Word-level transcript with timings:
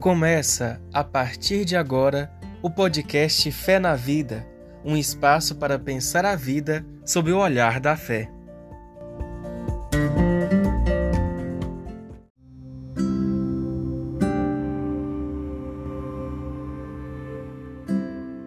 Começa, 0.00 0.80
a 0.94 1.04
partir 1.04 1.66
de 1.66 1.76
agora, 1.76 2.32
o 2.62 2.70
podcast 2.70 3.52
Fé 3.52 3.78
na 3.78 3.94
Vida 3.94 4.48
um 4.82 4.96
espaço 4.96 5.56
para 5.56 5.78
pensar 5.78 6.24
a 6.24 6.34
vida 6.34 6.86
sob 7.04 7.30
o 7.30 7.38
olhar 7.38 7.78
da 7.78 7.98
fé. 7.98 8.30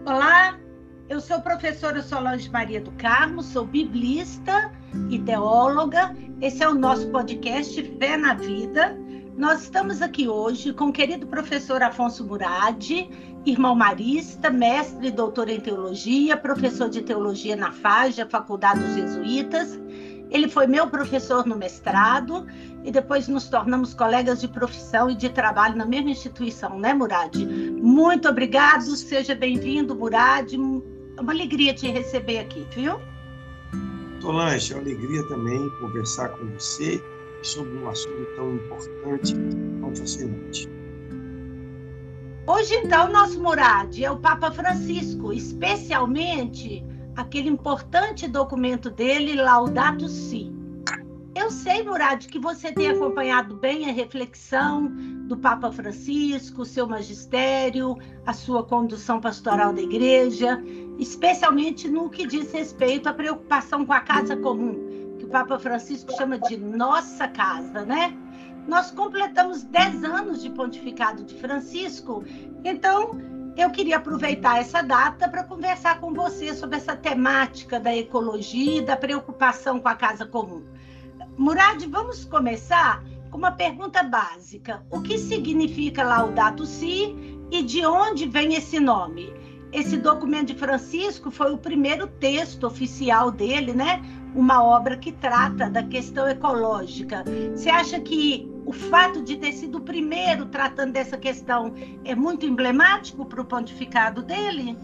Olá, 0.07 0.57
eu 1.07 1.21
sou 1.21 1.39
professora 1.39 2.01
Solange 2.01 2.49
Maria 2.49 2.81
do 2.81 2.91
Carmo, 2.93 3.43
sou 3.43 3.63
biblista 3.63 4.73
e 5.07 5.19
teóloga. 5.19 6.15
Esse 6.41 6.63
é 6.63 6.67
o 6.67 6.73
nosso 6.73 7.11
podcast 7.11 7.79
Fé 7.99 8.17
na 8.17 8.33
Vida 8.33 9.02
nós 9.35 9.63
estamos 9.63 10.01
aqui 10.01 10.27
hoje 10.27 10.73
com 10.73 10.85
o 10.85 10.93
querido 10.93 11.25
professor 11.25 11.81
Afonso 11.81 12.23
Murad, 12.23 12.91
irmão 13.45 13.75
marista, 13.75 14.49
mestre 14.49 15.07
e 15.07 15.11
doutor 15.11 15.49
em 15.49 15.59
teologia, 15.59 16.37
professor 16.37 16.87
de 16.87 17.01
teologia 17.01 17.55
na 17.55 17.71
FAGE, 17.71 18.25
Faculdade 18.29 18.79
dos 18.79 18.93
Jesuítas. 18.93 19.79
Ele 20.29 20.47
foi 20.47 20.67
meu 20.67 20.87
professor 20.87 21.45
no 21.45 21.55
mestrado 21.55 22.45
e 22.83 22.91
depois 22.91 23.27
nos 23.27 23.49
tornamos 23.49 23.93
colegas 23.93 24.39
de 24.39 24.47
profissão 24.47 25.09
e 25.09 25.15
de 25.15 25.29
trabalho 25.29 25.75
na 25.75 25.85
mesma 25.85 26.11
instituição, 26.11 26.79
né, 26.79 26.93
Murad? 26.93 27.35
Muito 27.35 28.29
obrigado, 28.29 28.95
seja 28.95 29.33
bem-vindo, 29.33 29.95
Murad. 29.95 30.53
É 30.53 31.21
uma 31.21 31.33
alegria 31.33 31.73
te 31.73 31.87
receber 31.87 32.39
aqui, 32.39 32.65
viu? 32.71 32.99
Solange, 34.21 34.73
é 34.73 34.75
uma 34.75 34.83
alegria 34.83 35.27
também 35.27 35.69
conversar 35.79 36.29
com 36.29 36.45
você 36.53 37.03
sobre 37.43 37.77
um 37.77 37.89
assunto 37.89 38.35
tão 38.35 38.55
importante, 38.55 39.35
tão 39.79 39.95
fascinante. 39.95 40.69
Hoje, 42.45 42.75
então, 42.75 43.11
nosso 43.11 43.41
Murad 43.41 43.97
é 44.03 44.11
o 44.11 44.17
Papa 44.17 44.51
Francisco, 44.51 45.31
especialmente 45.31 46.83
aquele 47.15 47.49
importante 47.49 48.27
documento 48.27 48.89
dele, 48.89 49.35
Laudato 49.35 50.09
Si. 50.09 50.51
Eu 51.35 51.49
sei, 51.49 51.83
Murad, 51.83 52.27
que 52.27 52.37
você 52.37 52.71
tem 52.71 52.89
acompanhado 52.89 53.55
bem 53.55 53.89
a 53.89 53.93
reflexão 53.93 54.87
do 55.27 55.35
Papa 55.37 55.71
Francisco, 55.71 56.63
seu 56.63 56.87
magistério, 56.87 57.97
a 58.25 58.33
sua 58.33 58.63
condução 58.63 59.19
pastoral 59.19 59.73
da 59.73 59.81
igreja, 59.81 60.61
especialmente 60.99 61.87
no 61.89 62.09
que 62.09 62.27
diz 62.27 62.51
respeito 62.51 63.07
à 63.07 63.13
preocupação 63.13 63.85
com 63.85 63.93
a 63.93 64.01
casa 64.01 64.37
comum, 64.37 64.92
Papa 65.33 65.57
Francisco 65.57 66.15
chama 66.15 66.37
de 66.37 66.55
nossa 66.57 67.27
casa, 67.27 67.83
né? 67.83 68.15
Nós 68.67 68.91
completamos 68.91 69.63
10 69.63 70.03
anos 70.03 70.43
de 70.43 70.49
pontificado 70.51 71.23
de 71.23 71.33
Francisco, 71.33 72.23
então 72.63 73.19
eu 73.57 73.71
queria 73.71 73.97
aproveitar 73.97 74.59
essa 74.59 74.83
data 74.83 75.27
para 75.27 75.43
conversar 75.43 75.99
com 75.99 76.13
você 76.13 76.53
sobre 76.53 76.77
essa 76.77 76.95
temática 76.95 77.79
da 77.79 77.95
ecologia 77.95 78.77
e 78.77 78.85
da 78.85 78.95
preocupação 78.95 79.79
com 79.79 79.89
a 79.89 79.95
casa 79.95 80.23
comum. 80.23 80.63
Murad, 81.35 81.83
vamos 81.87 82.25
começar 82.25 83.03
com 83.31 83.39
uma 83.39 83.51
pergunta 83.51 84.03
básica. 84.03 84.85
O 84.91 85.01
que 85.01 85.17
significa 85.17 86.03
Laudato 86.03 86.63
Si 86.63 87.39
e 87.49 87.63
de 87.63 87.83
onde 87.83 88.27
vem 88.27 88.53
esse 88.53 88.79
nome? 88.79 89.33
Esse 89.71 89.97
documento 89.97 90.49
de 90.49 90.59
Francisco 90.59 91.31
foi 91.31 91.51
o 91.51 91.57
primeiro 91.57 92.05
texto 92.05 92.67
oficial 92.67 93.31
dele, 93.31 93.73
né? 93.73 93.99
Uma 94.35 94.63
obra 94.63 94.97
que 94.97 95.11
trata 95.11 95.69
da 95.69 95.83
questão 95.83 96.27
ecológica. 96.27 97.23
Você 97.55 97.69
acha 97.69 97.99
que 97.99 98.49
o 98.65 98.71
fato 98.71 99.21
de 99.21 99.37
ter 99.37 99.51
sido 99.53 99.77
o 99.77 99.81
primeiro 99.81 100.45
tratando 100.45 100.93
dessa 100.93 101.17
questão 101.17 101.73
é 102.03 102.15
muito 102.15 102.45
emblemático 102.45 103.25
para 103.25 103.41
o 103.41 103.45
pontificado 103.45 104.21
dele? 104.23 104.77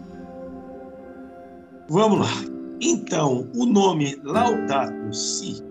Vamos 1.88 2.20
lá. 2.20 2.60
Então, 2.80 3.50
o 3.54 3.66
nome 3.66 4.18
Laudato 4.22 5.12
Si 5.12 5.62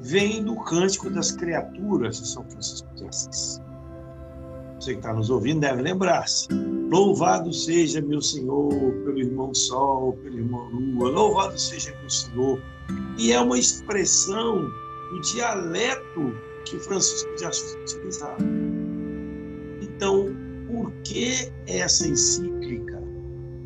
vem 0.00 0.44
do 0.44 0.56
Cântico 0.56 1.08
das 1.08 1.32
Criaturas 1.32 2.20
de 2.20 2.28
São 2.28 2.44
Francisco 2.44 2.88
de 2.94 3.06
Assis. 3.06 3.60
Você 4.78 4.92
que 4.92 4.98
está 4.98 5.12
nos 5.12 5.30
ouvindo 5.30 5.60
deve 5.60 5.82
lembrar-se. 5.82 6.48
Louvado 6.90 7.52
seja 7.52 8.00
meu 8.00 8.22
Senhor 8.22 8.70
pelo 9.04 9.18
irmão 9.18 9.52
Sol, 9.52 10.12
pelo 10.22 10.38
irmão 10.38 10.68
Lua, 10.70 11.10
louvado 11.10 11.58
seja 11.58 11.94
meu 12.00 12.10
Senhor. 12.10 12.62
E 13.18 13.32
é 13.32 13.40
uma 13.40 13.58
expressão 13.58 14.70
do 15.10 15.20
dialeto 15.20 16.32
que 16.64 16.78
Francisco 16.78 17.34
de 17.36 17.44
Assis 17.44 17.74
utilizava. 17.74 18.36
Então, 19.82 20.28
por 20.68 20.92
que 21.02 21.52
essa 21.66 22.06
encíclica, 22.06 23.02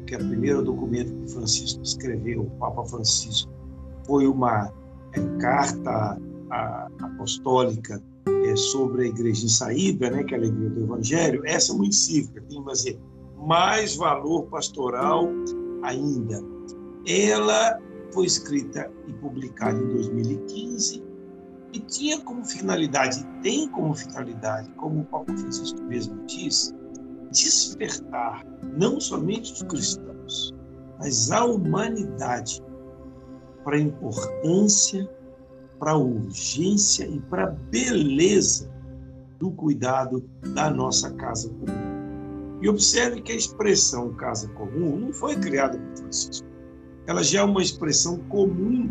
que 0.06 0.14
é 0.14 0.18
o 0.18 0.26
primeiro 0.26 0.62
documento 0.62 1.12
que 1.12 1.32
Francisco 1.32 1.82
escreveu, 1.82 2.42
o 2.42 2.50
Papa 2.58 2.84
Francisco, 2.86 3.50
foi 4.06 4.26
uma 4.26 4.72
é, 5.12 5.20
carta 5.40 6.18
a, 6.50 6.88
apostólica 7.00 8.02
é, 8.44 8.56
sobre 8.56 9.02
a 9.02 9.06
igreja 9.06 9.44
em 9.44 9.48
saída, 9.48 10.10
né, 10.10 10.24
que 10.24 10.34
é 10.34 10.36
a 10.36 10.40
alegria 10.40 10.70
do 10.70 10.80
Evangelho, 10.80 11.42
essa 11.44 11.72
é 11.72 11.74
uma 11.74 11.86
encíclica, 11.86 12.42
tem 12.48 12.58
mais 13.40 13.96
valor 13.96 14.44
pastoral 14.46 15.28
ainda. 15.82 16.42
Ela 17.06 17.80
foi 18.12 18.26
escrita 18.26 18.90
e 19.06 19.12
publicada 19.14 19.78
em 19.78 19.88
2015 19.88 21.02
e 21.72 21.78
tinha 21.80 22.20
como 22.20 22.44
finalidade, 22.44 23.24
tem 23.42 23.68
como 23.68 23.94
finalidade, 23.94 24.70
como 24.72 25.00
o 25.00 25.04
Papa 25.04 25.36
Francisco 25.36 25.80
mesmo 25.82 26.24
diz, 26.26 26.74
despertar 27.30 28.44
não 28.76 29.00
somente 29.00 29.52
os 29.52 29.62
cristãos, 29.62 30.54
mas 30.98 31.30
a 31.30 31.44
humanidade 31.44 32.60
para 33.62 33.76
a 33.76 33.80
importância, 33.80 35.08
para 35.78 35.92
a 35.92 35.96
urgência 35.96 37.06
e 37.06 37.20
para 37.20 37.44
a 37.44 37.50
beleza 37.50 38.70
do 39.38 39.50
cuidado 39.52 40.28
da 40.54 40.70
nossa 40.70 41.10
casa 41.14 41.48
comum. 41.48 41.89
E 42.60 42.68
observe 42.68 43.22
que 43.22 43.32
a 43.32 43.36
expressão 43.36 44.12
casa 44.14 44.48
comum 44.50 44.98
não 44.98 45.12
foi 45.12 45.36
criada 45.36 45.78
por 45.78 45.98
Francisco 45.98 46.50
ela 47.10 47.24
já 47.24 47.40
é 47.40 47.42
uma 47.42 47.60
expressão 47.60 48.18
comum 48.28 48.88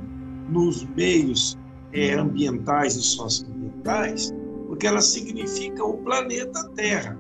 nos 0.50 0.84
meios 0.90 1.58
é, 1.94 2.16
ambientais 2.16 2.98
e 2.98 3.02
socioambientais, 3.02 4.34
porque 4.68 4.86
ela 4.86 5.00
significa 5.00 5.84
o 5.86 5.98
planeta 6.00 6.70
Terra. 6.76 7.18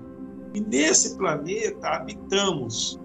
E 0.54 0.59
nesse 0.59 1.18
planeta 1.18 1.88
habitamos, 1.88 3.00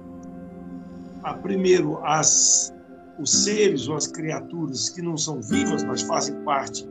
a, 1.23 1.35
primeiro, 1.35 2.05
as, 2.05 2.75
os 3.19 3.31
seres 3.31 3.87
ou 3.87 3.97
as 3.97 4.09
criaturas 4.09 4.89
que 4.89 5.01
não 5.01 5.17
são 5.17 5.41
vivas, 5.41 5.85
mas 5.85 6.03
fazem 6.03 6.35
parte 6.43 6.85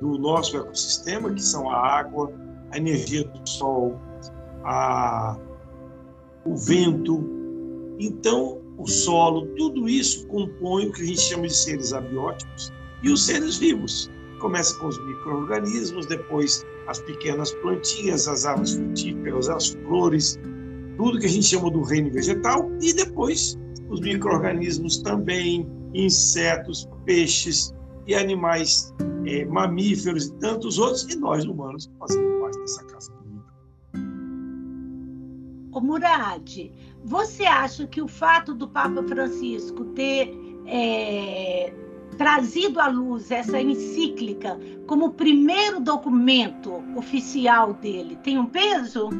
do 0.00 0.18
nosso 0.18 0.56
ecossistema, 0.56 1.32
que 1.32 1.42
são 1.42 1.70
a 1.70 1.76
água, 1.76 2.32
a 2.72 2.78
energia 2.78 3.22
do 3.24 3.48
sol, 3.48 4.00
a, 4.64 5.36
o 6.44 6.56
vento. 6.56 7.24
Então, 7.98 8.60
o 8.78 8.86
solo, 8.86 9.46
tudo 9.56 9.88
isso 9.88 10.26
compõe 10.26 10.86
o 10.86 10.92
que 10.92 11.02
a 11.02 11.06
gente 11.06 11.20
chama 11.20 11.46
de 11.46 11.54
seres 11.54 11.92
abióticos 11.92 12.72
e 13.02 13.10
os 13.10 13.26
seres 13.26 13.58
vivos. 13.58 14.10
Começa 14.40 14.78
com 14.78 14.86
os 14.88 14.98
micro-organismos, 15.06 16.06
depois 16.06 16.64
as 16.86 16.98
pequenas 17.00 17.52
plantinhas, 17.52 18.26
as 18.26 18.46
árvores 18.46 18.74
frutíferas, 18.74 19.48
as 19.50 19.68
flores, 19.68 20.38
tudo 20.96 21.18
que 21.18 21.26
a 21.26 21.28
gente 21.28 21.44
chama 21.44 21.70
do 21.70 21.82
reino 21.82 22.10
vegetal, 22.10 22.70
e 22.80 22.92
depois 22.94 23.58
os 23.90 24.00
micro-organismos 24.00 24.98
também, 24.98 25.68
insetos, 25.92 26.88
peixes 27.04 27.74
e 28.06 28.14
animais 28.14 28.94
é, 29.26 29.44
mamíferos 29.44 30.26
e 30.26 30.32
tantos 30.38 30.78
outros, 30.78 31.02
e 31.10 31.16
nós 31.16 31.44
humanos 31.44 31.90
fazemos 31.98 32.40
parte 32.40 32.58
dessa 32.60 32.84
casa 32.84 33.19
Ô 35.72 35.80
Murad, 35.80 36.70
você 37.04 37.44
acha 37.44 37.86
que 37.86 38.02
o 38.02 38.08
fato 38.08 38.54
do 38.54 38.68
Papa 38.68 39.02
Francisco 39.04 39.84
ter 39.86 40.36
é, 40.66 41.72
trazido 42.18 42.80
à 42.80 42.88
luz 42.88 43.30
essa 43.30 43.60
encíclica 43.60 44.58
como 44.86 45.06
o 45.06 45.12
primeiro 45.12 45.80
documento 45.80 46.82
oficial 46.96 47.72
dele 47.74 48.16
tem 48.16 48.36
um 48.38 48.46
peso? 48.46 49.10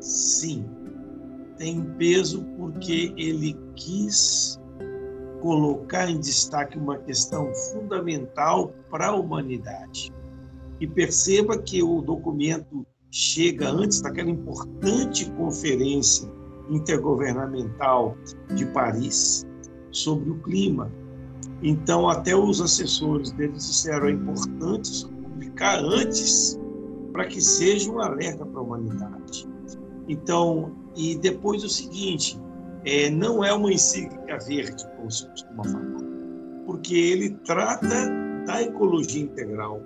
Sim, 0.00 0.64
tem 1.58 1.82
peso 1.82 2.44
porque 2.56 3.12
ele 3.16 3.58
quis 3.74 4.60
colocar 5.40 6.08
em 6.08 6.20
destaque 6.20 6.78
uma 6.78 6.98
questão 6.98 7.52
fundamental 7.54 8.72
para 8.88 9.08
a 9.08 9.16
humanidade. 9.16 10.12
E 10.80 10.86
perceba 10.86 11.58
que 11.58 11.82
o 11.82 12.00
documento 12.00 12.86
chega 13.12 13.68
antes 13.68 14.00
daquela 14.00 14.30
importante 14.30 15.30
conferência 15.32 16.28
intergovernamental 16.70 18.16
de 18.54 18.64
Paris 18.66 19.46
sobre 19.90 20.30
o 20.30 20.38
clima. 20.38 20.90
Então, 21.62 22.08
até 22.08 22.34
os 22.34 22.60
assessores 22.60 23.30
deles 23.32 23.66
disseram 23.66 24.08
é 24.08 24.12
importante 24.12 25.06
publicar 25.06 25.78
antes 25.78 26.58
para 27.12 27.26
que 27.26 27.40
seja 27.40 27.92
um 27.92 28.00
alerta 28.00 28.46
para 28.46 28.60
a 28.60 28.62
humanidade. 28.62 29.46
Então, 30.08 30.74
e 30.96 31.14
depois 31.16 31.62
o 31.62 31.68
seguinte, 31.68 32.40
é, 32.84 33.10
não 33.10 33.44
é 33.44 33.52
uma 33.52 33.72
encíclica 33.72 34.38
verde, 34.38 34.84
como 34.96 35.10
se 35.10 35.28
costuma 35.28 35.64
falar, 35.64 36.02
porque 36.64 36.96
ele 36.96 37.30
trata 37.44 38.10
da 38.46 38.62
ecologia 38.62 39.22
integral. 39.22 39.82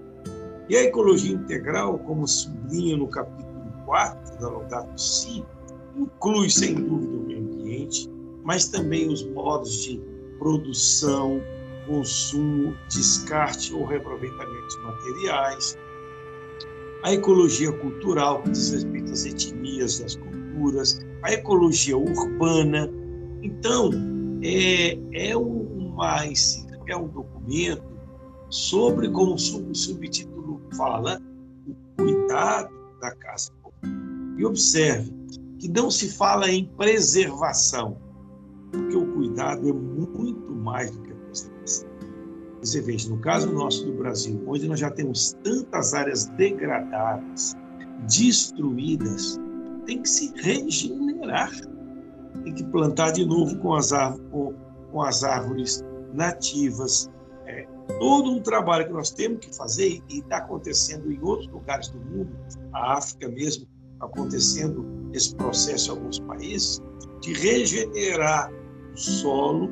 E 0.68 0.76
a 0.76 0.82
ecologia 0.82 1.34
integral, 1.34 1.98
como 2.00 2.26
sublinha 2.26 2.96
no 2.96 3.06
capítulo 3.08 3.72
4 3.84 4.40
da 4.40 4.48
Laudato 4.48 5.00
Si, 5.00 5.44
inclui, 5.96 6.50
sem 6.50 6.74
dúvida, 6.74 7.16
o 7.16 7.20
meio 7.20 7.40
ambiente, 7.40 8.10
mas 8.42 8.68
também 8.68 9.08
os 9.08 9.24
modos 9.30 9.84
de 9.84 10.00
produção, 10.38 11.40
consumo, 11.86 12.76
descarte 12.88 13.72
ou 13.74 13.84
reaproveitamento 13.84 14.68
de 14.68 14.82
materiais, 14.82 15.78
a 17.04 17.12
ecologia 17.12 17.72
cultural, 17.72 18.42
que 18.42 18.50
diz 18.50 18.70
respeito 18.70 19.12
às 19.12 19.24
etnias, 19.24 20.00
às 20.00 20.16
culturas, 20.16 21.00
a 21.22 21.32
ecologia 21.32 21.96
urbana. 21.96 22.90
Então, 23.42 23.90
é, 24.42 24.98
é 25.12 25.36
uma 25.36 26.24
é 26.88 26.96
um 26.96 27.08
documento 27.08 27.84
sobre, 28.48 29.08
como 29.08 29.34
o 29.34 29.38
subtítulo 29.38 30.35
fala, 30.74 31.20
o 31.66 31.74
cuidado 31.96 32.70
da 33.00 33.14
casa. 33.16 33.52
E 34.38 34.44
observe 34.44 35.12
que 35.58 35.68
não 35.68 35.90
se 35.90 36.10
fala 36.12 36.50
em 36.50 36.66
preservação, 36.76 37.96
porque 38.70 38.96
o 38.96 39.06
cuidado 39.14 39.68
é 39.68 39.72
muito 39.72 40.52
mais 40.52 40.90
do 40.90 41.02
que 41.02 41.12
a 41.12 41.14
preservação. 41.14 41.88
Você 42.60 42.80
veja, 42.80 43.08
no 43.08 43.18
caso 43.18 43.52
nosso 43.52 43.84
do 43.86 43.92
Brasil, 43.92 44.42
onde 44.46 44.66
nós 44.68 44.80
já 44.80 44.90
temos 44.90 45.36
tantas 45.44 45.94
áreas 45.94 46.26
degradadas, 46.30 47.54
destruídas, 48.08 49.38
tem 49.86 50.02
que 50.02 50.08
se 50.08 50.32
regenerar. 50.36 51.50
Tem 52.44 52.54
que 52.54 52.64
plantar 52.64 53.12
de 53.12 53.24
novo 53.24 53.56
com 53.58 53.74
as, 53.74 53.90
com, 54.30 54.54
com 54.90 55.02
as 55.02 55.24
árvores 55.24 55.82
nativas. 56.12 57.10
Todo 57.98 58.30
um 58.30 58.40
trabalho 58.40 58.86
que 58.86 58.92
nós 58.92 59.10
temos 59.10 59.38
que 59.40 59.54
fazer 59.54 60.02
e 60.08 60.18
está 60.18 60.38
acontecendo 60.38 61.10
em 61.10 61.18
outros 61.22 61.48
lugares 61.48 61.88
do 61.88 61.98
mundo, 61.98 62.30
a 62.72 62.98
África 62.98 63.28
mesmo, 63.28 63.66
acontecendo 64.00 64.84
esse 65.12 65.34
processo 65.34 65.90
em 65.92 65.96
alguns 65.96 66.18
países, 66.20 66.82
de 67.20 67.32
regenerar 67.32 68.52
o 68.92 68.98
solo 68.98 69.70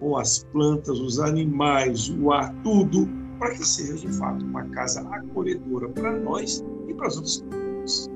com 0.00 0.16
as 0.16 0.44
plantas, 0.52 0.98
os 0.98 1.18
animais, 1.18 2.08
o 2.08 2.32
ar, 2.32 2.54
tudo, 2.62 3.08
para 3.38 3.50
que 3.50 3.64
seja 3.64 3.94
de 3.94 4.12
fato 4.18 4.44
uma 4.44 4.64
casa 4.70 5.00
acolhedora 5.08 5.88
para 5.90 6.18
nós 6.20 6.64
e 6.88 6.94
para 6.94 7.08
as 7.08 7.16
outras 7.16 7.42
pessoas. 7.42 8.10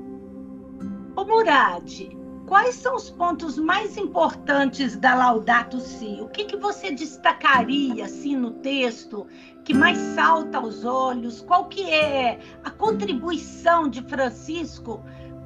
Ô 1.15 1.25
Murad, 1.25 2.18
quais 2.49 2.73
são 2.73 2.95
os 2.95 3.11
pontos 3.11 3.59
mais 3.59 3.95
importantes 3.95 4.97
da 4.97 5.13
Laudato 5.13 5.79
Si? 5.79 6.17
O 6.19 6.27
que, 6.29 6.45
que 6.45 6.57
você 6.57 6.91
destacaria 6.91 8.05
assim 8.05 8.35
no 8.35 8.49
texto 8.49 9.27
que 9.63 9.71
mais 9.71 9.99
salta 10.15 10.57
aos 10.57 10.83
olhos? 10.83 11.41
Qual 11.41 11.65
que 11.65 11.91
é 11.91 12.39
a 12.63 12.71
contribuição 12.71 13.87
de 13.87 14.01
Francisco 14.01 14.99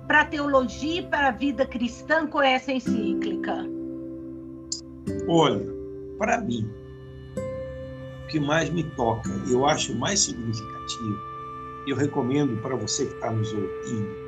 para 0.08 0.22
a 0.22 0.26
teologia 0.26 1.02
e 1.02 1.06
para 1.06 1.28
a 1.28 1.32
vida 1.32 1.66
cristã 1.66 2.26
com 2.26 2.42
essa 2.42 2.72
encíclica? 2.72 3.66
Olha, 5.28 5.62
para 6.18 6.40
mim, 6.40 6.72
o 8.24 8.28
que 8.30 8.40
mais 8.40 8.70
me 8.70 8.84
toca, 8.92 9.30
eu 9.50 9.66
acho 9.66 9.94
mais 9.94 10.22
significativo, 10.22 11.18
eu 11.86 11.98
recomendo 11.98 12.62
para 12.62 12.78
você 12.78 13.08
que 13.08 13.14
está 13.16 13.30
nos 13.30 13.52
ouvindo, 13.52 14.23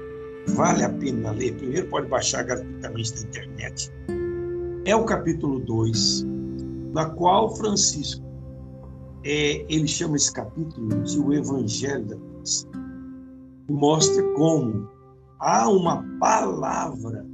vale 0.50 0.84
a 0.84 0.90
pena 0.90 1.32
ler. 1.32 1.56
Primeiro, 1.56 1.88
pode 1.88 2.08
baixar 2.08 2.44
gratuitamente 2.44 3.14
da 3.14 3.22
internet. 3.22 3.92
É 4.86 4.96
o 4.96 5.06
capítulo 5.06 5.60
2, 5.60 6.26
na 6.94 7.10
qual 7.10 7.56
Francisco 7.56 8.26
é, 9.24 9.66
ele 9.68 9.88
chama 9.88 10.16
esse 10.16 10.32
capítulo 10.32 11.02
de 11.02 11.20
o 11.20 11.34
Evangelho 11.34 12.06
da 12.06 12.16
Cruz. 12.16 12.68
E 13.68 13.74
mostra 13.74 14.24
como 14.34 14.88
há 15.40 15.68
uma 15.68 16.06
palavra 16.20 17.26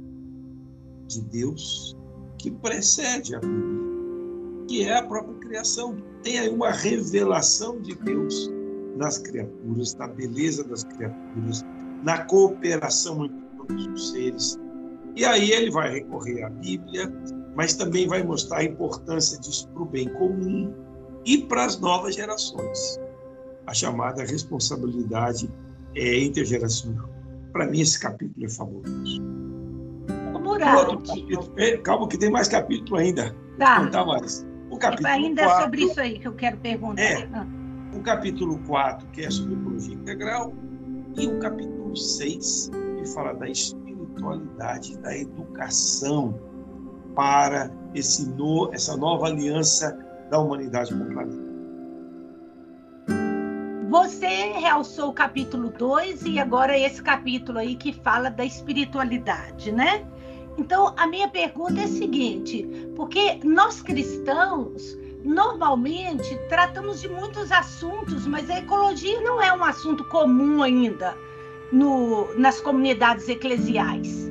de 1.06 1.20
Deus 1.20 1.94
que 2.38 2.50
precede 2.50 3.34
a 3.36 3.40
Bíblia, 3.40 4.66
que 4.66 4.84
é 4.84 4.98
a 4.98 5.06
própria 5.06 5.34
criação. 5.40 5.94
Tem 6.22 6.38
aí 6.38 6.48
uma 6.48 6.70
revelação 6.70 7.78
de 7.80 7.94
Deus 7.94 8.50
nas 8.96 9.18
criaturas, 9.18 9.94
na 9.94 10.08
beleza 10.08 10.64
das 10.64 10.84
criaturas, 10.84 11.62
na 12.02 12.24
cooperação 12.24 13.24
entre 13.24 13.42
todos 13.56 13.86
os 13.86 14.10
seres. 14.10 14.60
E 15.14 15.24
aí 15.24 15.50
ele 15.52 15.70
vai 15.70 15.92
recorrer 15.92 16.42
à 16.42 16.50
Bíblia, 16.50 17.12
mas 17.54 17.74
também 17.74 18.08
vai 18.08 18.22
mostrar 18.22 18.58
a 18.58 18.64
importância 18.64 19.38
disso 19.38 19.68
para 19.68 19.82
o 19.82 19.86
bem 19.86 20.08
comum 20.08 20.72
e 21.24 21.38
para 21.38 21.64
as 21.64 21.78
novas 21.78 22.14
gerações. 22.14 23.00
A 23.66 23.74
chamada 23.74 24.24
responsabilidade 24.24 25.50
é, 25.94 26.24
intergeracional. 26.24 27.08
Para 27.52 27.66
mim, 27.66 27.80
esse 27.80 28.00
capítulo 28.00 28.46
é 28.46 28.48
fabuloso. 28.48 29.22
Capítulo, 30.58 31.52
é, 31.56 31.76
calma, 31.78 32.08
que 32.08 32.18
tem 32.18 32.30
mais 32.30 32.48
capítulo 32.48 32.98
ainda. 32.98 33.34
Tá. 33.58 34.04
Mais. 34.04 34.46
O 34.70 34.78
capítulo 34.78 35.08
ainda 35.08 35.44
4, 35.44 35.58
é 35.58 35.62
sobre 35.62 35.82
isso 35.84 36.00
aí 36.00 36.18
que 36.18 36.26
eu 36.26 36.32
quero 36.32 36.56
perguntar. 36.56 37.02
É, 37.02 37.28
ah. 37.34 37.46
o 37.94 38.00
capítulo 38.00 38.58
4, 38.66 39.06
que 39.08 39.22
é 39.22 39.30
sobre 39.30 39.54
ecologia 39.54 39.94
integral, 39.94 40.52
e 41.16 41.26
o 41.26 41.38
capítulo 41.38 41.96
6, 41.96 42.70
que 42.98 43.06
fala 43.08 43.34
da 43.34 43.48
espiritualidade, 43.48 44.96
da 44.98 45.16
educação 45.16 46.38
para 47.14 47.70
esse 47.94 48.28
no, 48.30 48.72
essa 48.72 48.96
nova 48.96 49.26
aliança 49.26 49.96
da 50.30 50.38
humanidade 50.38 50.94
com 50.94 51.04
o 51.04 51.08
planeta. 51.08 51.52
Você 53.90 54.52
realçou 54.52 55.10
o 55.10 55.12
capítulo 55.12 55.68
2 55.68 56.22
e 56.22 56.38
agora 56.38 56.78
esse 56.78 57.02
capítulo 57.02 57.58
aí 57.58 57.76
que 57.76 57.92
fala 57.92 58.30
da 58.30 58.44
espiritualidade, 58.44 59.70
né? 59.70 60.06
Então, 60.56 60.94
a 60.96 61.06
minha 61.06 61.28
pergunta 61.28 61.80
é 61.80 61.84
a 61.84 61.88
seguinte: 61.88 62.66
porque 62.96 63.38
nós 63.44 63.82
cristãos 63.82 64.96
normalmente 65.24 66.36
tratamos 66.48 67.00
de 67.00 67.08
muitos 67.08 67.50
assuntos, 67.52 68.26
mas 68.26 68.48
a 68.50 68.58
ecologia 68.58 69.20
não 69.20 69.40
é 69.40 69.52
um 69.52 69.64
assunto 69.64 70.04
comum 70.04 70.62
ainda 70.62 71.16
no, 71.70 72.34
nas 72.36 72.60
comunidades 72.60 73.28
eclesiais. 73.28 74.30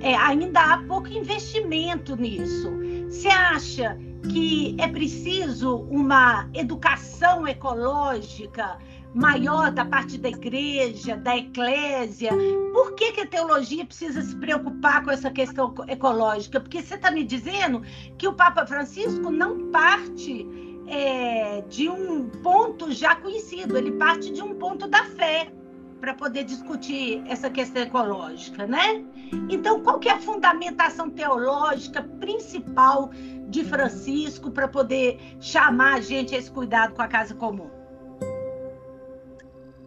É, 0.00 0.16
ainda 0.16 0.60
há 0.60 0.78
pouco 0.78 1.08
investimento 1.08 2.16
nisso. 2.16 2.70
Você 3.08 3.28
acha 3.28 3.96
que 4.30 4.74
é 4.78 4.88
preciso 4.88 5.76
uma 5.90 6.48
educação 6.54 7.46
ecológica 7.46 8.78
maior 9.14 9.70
da 9.70 9.84
parte 9.84 10.18
da 10.18 10.28
igreja, 10.28 11.16
da 11.16 11.36
eclésia. 11.36 12.30
Por 12.72 12.94
que, 12.94 13.12
que 13.12 13.20
a 13.22 13.26
teologia 13.26 13.84
precisa 13.84 14.22
se 14.22 14.34
preocupar 14.36 15.04
com 15.04 15.10
essa 15.10 15.30
questão 15.30 15.74
ecológica? 15.88 16.60
Porque 16.60 16.82
você 16.82 16.94
está 16.94 17.10
me 17.10 17.24
dizendo 17.24 17.82
que 18.16 18.26
o 18.26 18.32
Papa 18.32 18.66
Francisco 18.66 19.30
não 19.30 19.70
parte 19.70 20.46
é, 20.86 21.62
de 21.62 21.88
um 21.88 22.28
ponto 22.42 22.90
já 22.92 23.14
conhecido, 23.14 23.76
ele 23.76 23.92
parte 23.92 24.32
de 24.32 24.42
um 24.42 24.54
ponto 24.54 24.86
da 24.88 25.04
fé 25.04 25.52
para 26.00 26.14
poder 26.14 26.42
discutir 26.44 27.22
essa 27.28 27.48
questão 27.48 27.82
ecológica, 27.82 28.66
né? 28.66 29.04
Então, 29.48 29.80
qual 29.82 30.00
que 30.00 30.08
é 30.08 30.12
a 30.12 30.18
fundamentação 30.18 31.08
teológica 31.08 32.02
principal 32.02 33.10
de 33.48 33.64
Francisco 33.64 34.50
para 34.50 34.66
poder 34.66 35.20
chamar 35.38 35.94
a 35.94 36.00
gente 36.00 36.34
a 36.34 36.38
esse 36.38 36.50
cuidado 36.50 36.94
com 36.94 37.02
a 37.02 37.06
casa 37.06 37.36
comum? 37.36 37.70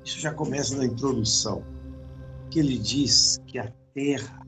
Isso 0.05 0.19
já 0.19 0.31
começa 0.31 0.77
na 0.77 0.85
introdução, 0.85 1.63
que 2.51 2.59
ele 2.59 2.77
diz 2.77 3.41
que 3.47 3.57
a 3.57 3.71
Terra, 3.95 4.39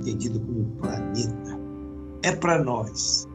entendida 0.00 0.38
como 0.38 0.64
planeta, 0.80 1.60
é 2.22 2.34
para 2.34 2.64
nós 2.64 3.28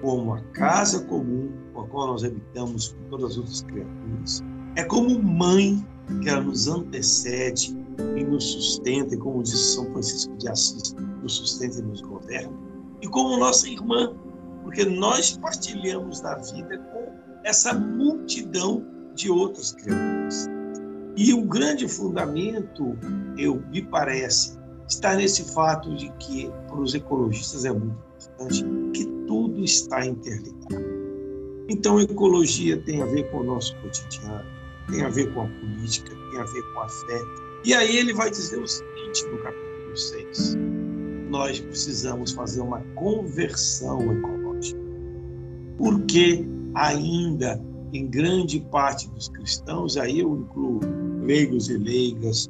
como 0.00 0.34
a 0.34 0.40
casa 0.52 1.04
comum 1.06 1.52
com 1.74 1.80
a 1.80 1.88
qual 1.88 2.06
nós 2.06 2.22
habitamos 2.22 2.92
com 2.92 3.10
todas 3.10 3.32
as 3.32 3.38
outras 3.38 3.62
criaturas. 3.62 4.44
É 4.76 4.84
como 4.84 5.20
mãe 5.20 5.84
que 6.22 6.28
ela 6.28 6.42
nos 6.42 6.68
antecede 6.68 7.76
e 8.16 8.24
nos 8.24 8.44
sustenta, 8.44 9.14
e 9.14 9.18
como 9.18 9.42
disse 9.42 9.74
São 9.74 9.90
Francisco 9.92 10.36
de 10.38 10.48
Assis, 10.48 10.94
nos 11.22 11.34
sustenta 11.34 11.80
e 11.80 11.82
nos 11.82 12.00
governa. 12.02 12.56
E 13.02 13.08
como 13.08 13.36
nossa 13.36 13.68
irmã, 13.68 14.14
porque 14.62 14.84
nós 14.84 15.36
partilhamos 15.38 16.20
da 16.20 16.36
vida 16.36 16.78
com 16.78 17.40
essa 17.44 17.74
multidão 17.74 18.86
de 19.14 19.28
outras 19.28 19.72
criaturas. 19.72 20.19
E 21.16 21.34
o 21.34 21.42
grande 21.44 21.88
fundamento, 21.88 22.96
eu 23.36 23.62
me 23.70 23.82
parece, 23.82 24.58
está 24.88 25.14
nesse 25.14 25.52
fato 25.52 25.94
de 25.94 26.10
que 26.18 26.50
para 26.68 26.80
os 26.80 26.94
ecologistas 26.94 27.64
é 27.64 27.72
muito 27.72 27.96
importante 28.38 28.64
que 28.94 29.06
tudo 29.26 29.62
está 29.62 30.06
interligado. 30.06 31.00
Então, 31.68 32.00
ecologia 32.00 32.76
tem 32.78 33.00
a 33.02 33.06
ver 33.06 33.30
com 33.30 33.38
o 33.38 33.44
nosso 33.44 33.76
cotidiano, 33.76 34.44
tem 34.90 35.02
a 35.02 35.08
ver 35.08 35.32
com 35.32 35.42
a 35.42 35.46
política, 35.46 36.10
tem 36.30 36.40
a 36.40 36.44
ver 36.44 36.62
com 36.74 36.80
a 36.80 36.88
fé, 36.88 37.20
E 37.64 37.74
aí 37.74 37.96
ele 37.96 38.12
vai 38.12 38.30
dizer 38.30 38.58
o 38.60 38.66
seguinte 38.66 39.24
no 39.26 39.38
capítulo 39.38 39.96
6: 39.96 40.56
nós 41.30 41.60
precisamos 41.60 42.32
fazer 42.32 42.60
uma 42.60 42.80
conversão 42.96 44.00
ecológica. 44.12 44.80
Porque 45.78 46.44
ainda 46.74 47.62
em 47.92 48.06
grande 48.06 48.60
parte 48.70 49.08
dos 49.10 49.28
cristãos, 49.28 49.96
aí 49.96 50.20
eu 50.20 50.36
incluo 50.36 50.80
leigos 51.22 51.68
e 51.68 51.76
leigas, 51.76 52.48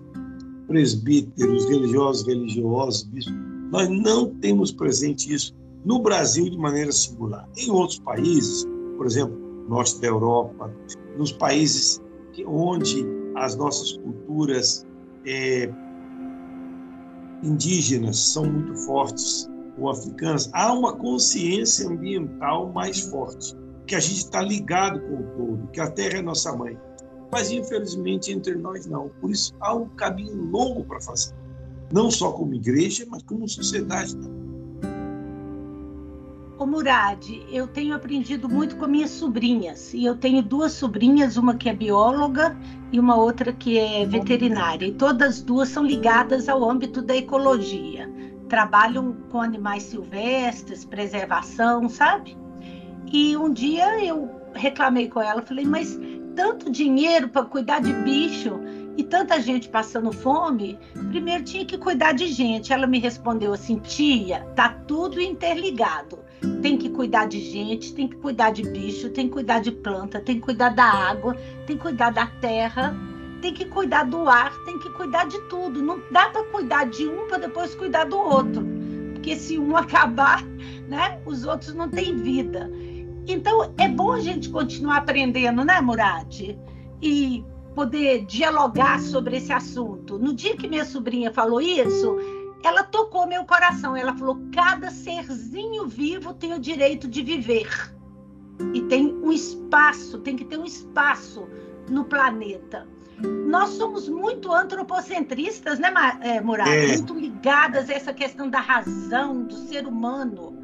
presbíteros, 0.66 1.68
religiosos, 1.68 2.26
religiosos, 2.26 3.02
bispos, 3.04 3.34
nós 3.70 3.88
não 3.88 4.34
temos 4.36 4.72
presente 4.72 5.32
isso 5.32 5.54
no 5.84 6.00
Brasil 6.00 6.48
de 6.50 6.58
maneira 6.58 6.92
singular. 6.92 7.48
Em 7.56 7.70
outros 7.70 7.98
países, 8.00 8.64
por 8.96 9.06
exemplo, 9.06 9.36
norte 9.68 10.00
da 10.00 10.08
Europa, 10.08 10.72
nos 11.16 11.32
países 11.32 12.00
onde 12.46 13.04
as 13.36 13.56
nossas 13.56 13.96
culturas 13.98 14.86
é, 15.26 15.70
indígenas 17.42 18.18
são 18.18 18.44
muito 18.44 18.74
fortes, 18.76 19.48
ou 19.78 19.88
africanas, 19.88 20.50
há 20.52 20.72
uma 20.72 20.94
consciência 20.94 21.88
ambiental 21.88 22.72
mais 22.72 23.00
forte, 23.00 23.56
que 23.90 23.96
a 23.96 24.00
gente 24.00 24.18
está 24.18 24.40
ligado 24.40 25.00
com 25.00 25.14
o 25.14 25.22
todo, 25.36 25.68
que 25.72 25.80
a 25.80 25.90
terra 25.90 26.18
é 26.18 26.22
nossa 26.22 26.56
mãe. 26.56 26.78
Mas, 27.32 27.50
infelizmente, 27.50 28.30
entre 28.30 28.54
nós 28.54 28.86
não. 28.86 29.10
Por 29.20 29.32
isso, 29.32 29.52
há 29.58 29.74
um 29.74 29.88
caminho 29.88 30.44
longo 30.44 30.84
para 30.84 31.00
fazer. 31.00 31.34
Não 31.92 32.08
só 32.08 32.30
como 32.30 32.54
igreja, 32.54 33.04
mas 33.10 33.24
como 33.24 33.48
sociedade 33.48 34.14
também. 34.14 34.48
Ô 36.56 36.66
Murad, 36.66 37.28
eu 37.50 37.66
tenho 37.66 37.92
aprendido 37.92 38.48
muito 38.48 38.76
com 38.76 38.86
minhas 38.86 39.10
sobrinhas. 39.10 39.92
E 39.92 40.04
eu 40.04 40.16
tenho 40.16 40.40
duas 40.40 40.70
sobrinhas, 40.70 41.36
uma 41.36 41.56
que 41.56 41.68
é 41.68 41.74
bióloga 41.74 42.56
e 42.92 43.00
uma 43.00 43.16
outra 43.16 43.52
que 43.52 43.76
é 43.76 44.06
veterinária. 44.06 44.86
E 44.86 44.92
todas 44.92 45.42
duas 45.42 45.68
são 45.68 45.84
ligadas 45.84 46.48
ao 46.48 46.62
âmbito 46.62 47.02
da 47.02 47.16
ecologia. 47.16 48.08
Trabalham 48.48 49.16
com 49.32 49.42
animais 49.42 49.82
silvestres, 49.82 50.84
preservação, 50.84 51.88
sabe? 51.88 52.39
E 53.12 53.36
um 53.36 53.52
dia 53.52 54.04
eu 54.04 54.30
reclamei 54.54 55.08
com 55.08 55.20
ela, 55.20 55.42
falei, 55.42 55.64
mas 55.64 55.98
tanto 56.34 56.70
dinheiro 56.70 57.28
para 57.28 57.44
cuidar 57.44 57.80
de 57.80 57.92
bicho 57.92 58.60
e 58.96 59.02
tanta 59.02 59.40
gente 59.40 59.68
passando 59.68 60.12
fome, 60.12 60.78
primeiro 61.08 61.44
tinha 61.44 61.64
que 61.64 61.76
cuidar 61.76 62.12
de 62.12 62.28
gente. 62.28 62.72
Ela 62.72 62.86
me 62.86 62.98
respondeu 62.98 63.52
assim: 63.52 63.78
tia, 63.78 64.46
tá 64.54 64.68
tudo 64.86 65.20
interligado 65.20 66.20
tem 66.62 66.76
que 66.76 66.88
cuidar 66.88 67.26
de 67.26 67.40
gente, 67.40 67.94
tem 67.94 68.08
que 68.08 68.16
cuidar 68.16 68.50
de 68.50 68.62
bicho, 68.62 69.10
tem 69.10 69.26
que 69.26 69.32
cuidar 69.32 69.60
de 69.60 69.70
planta, 69.70 70.20
tem 70.20 70.36
que 70.36 70.42
cuidar 70.42 70.70
da 70.70 70.84
água, 70.84 71.34
tem 71.66 71.76
que 71.76 71.82
cuidar 71.82 72.10
da 72.10 72.26
terra, 72.26 72.96
tem 73.42 73.52
que 73.52 73.64
cuidar 73.66 74.04
do 74.04 74.28
ar, 74.28 74.52
tem 74.64 74.78
que 74.78 74.90
cuidar 74.90 75.24
de 75.24 75.38
tudo. 75.48 75.82
Não 75.82 76.00
dá 76.10 76.30
para 76.30 76.44
cuidar 76.44 76.84
de 76.84 77.06
um 77.06 77.26
para 77.26 77.38
depois 77.38 77.74
cuidar 77.74 78.04
do 78.04 78.18
outro, 78.18 78.66
porque 79.12 79.36
se 79.36 79.58
um 79.58 79.76
acabar, 79.76 80.42
né, 80.88 81.20
os 81.26 81.44
outros 81.44 81.74
não 81.74 81.88
têm 81.88 82.16
vida. 82.16 82.70
Então 83.26 83.72
é 83.78 83.88
bom 83.88 84.12
a 84.12 84.20
gente 84.20 84.48
continuar 84.48 84.98
aprendendo, 84.98 85.64
né, 85.64 85.80
Murad? 85.80 86.58
E 87.02 87.44
poder 87.74 88.24
dialogar 88.26 89.00
sobre 89.00 89.36
esse 89.36 89.52
assunto. 89.52 90.18
No 90.18 90.34
dia 90.34 90.56
que 90.56 90.68
minha 90.68 90.84
sobrinha 90.84 91.32
falou 91.32 91.60
isso, 91.60 92.16
ela 92.62 92.82
tocou 92.82 93.26
meu 93.26 93.44
coração. 93.44 93.96
Ela 93.96 94.14
falou: 94.14 94.38
cada 94.52 94.90
serzinho 94.90 95.86
vivo 95.86 96.34
tem 96.34 96.52
o 96.54 96.60
direito 96.60 97.08
de 97.08 97.22
viver. 97.22 97.68
E 98.74 98.82
tem 98.82 99.14
um 99.14 99.32
espaço, 99.32 100.18
tem 100.18 100.36
que 100.36 100.44
ter 100.44 100.58
um 100.58 100.64
espaço 100.64 101.48
no 101.88 102.04
planeta. 102.04 102.86
Nós 103.46 103.70
somos 103.70 104.08
muito 104.08 104.52
antropocentristas, 104.52 105.78
né, 105.78 105.92
é, 106.20 106.40
Murad? 106.40 106.68
É. 106.68 106.88
Muito 106.88 107.14
ligadas 107.14 107.90
a 107.90 107.94
essa 107.94 108.12
questão 108.12 108.48
da 108.48 108.60
razão, 108.60 109.44
do 109.44 109.54
ser 109.54 109.86
humano. 109.86 110.59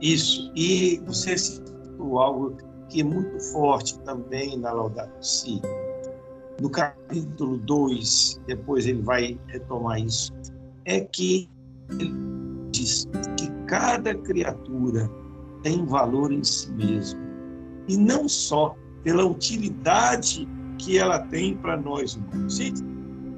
Isso. 0.00 0.52
E 0.54 1.02
você 1.06 1.36
citou 1.36 2.18
algo 2.18 2.56
que 2.88 3.00
é 3.00 3.04
muito 3.04 3.38
forte 3.52 3.98
também 4.00 4.56
na 4.58 4.72
Laudato 4.72 5.24
Si, 5.24 5.60
no 6.60 6.70
capítulo 6.70 7.58
2, 7.58 8.40
depois 8.46 8.86
ele 8.86 9.02
vai 9.02 9.38
retomar 9.46 10.00
isso, 10.00 10.32
é 10.84 11.00
que 11.00 11.48
ele 11.90 12.12
diz 12.70 13.06
que 13.36 13.48
cada 13.66 14.14
criatura 14.14 15.08
tem 15.62 15.84
valor 15.86 16.32
em 16.32 16.42
si 16.42 16.72
mesmo. 16.72 17.20
E 17.86 17.96
não 17.96 18.28
só 18.28 18.76
pela 19.04 19.24
utilidade 19.24 20.48
que 20.78 20.98
ela 20.98 21.20
tem 21.26 21.56
para 21.56 21.76
nós 21.76 22.16
humanos. 22.16 22.56
Gente, 22.56 22.82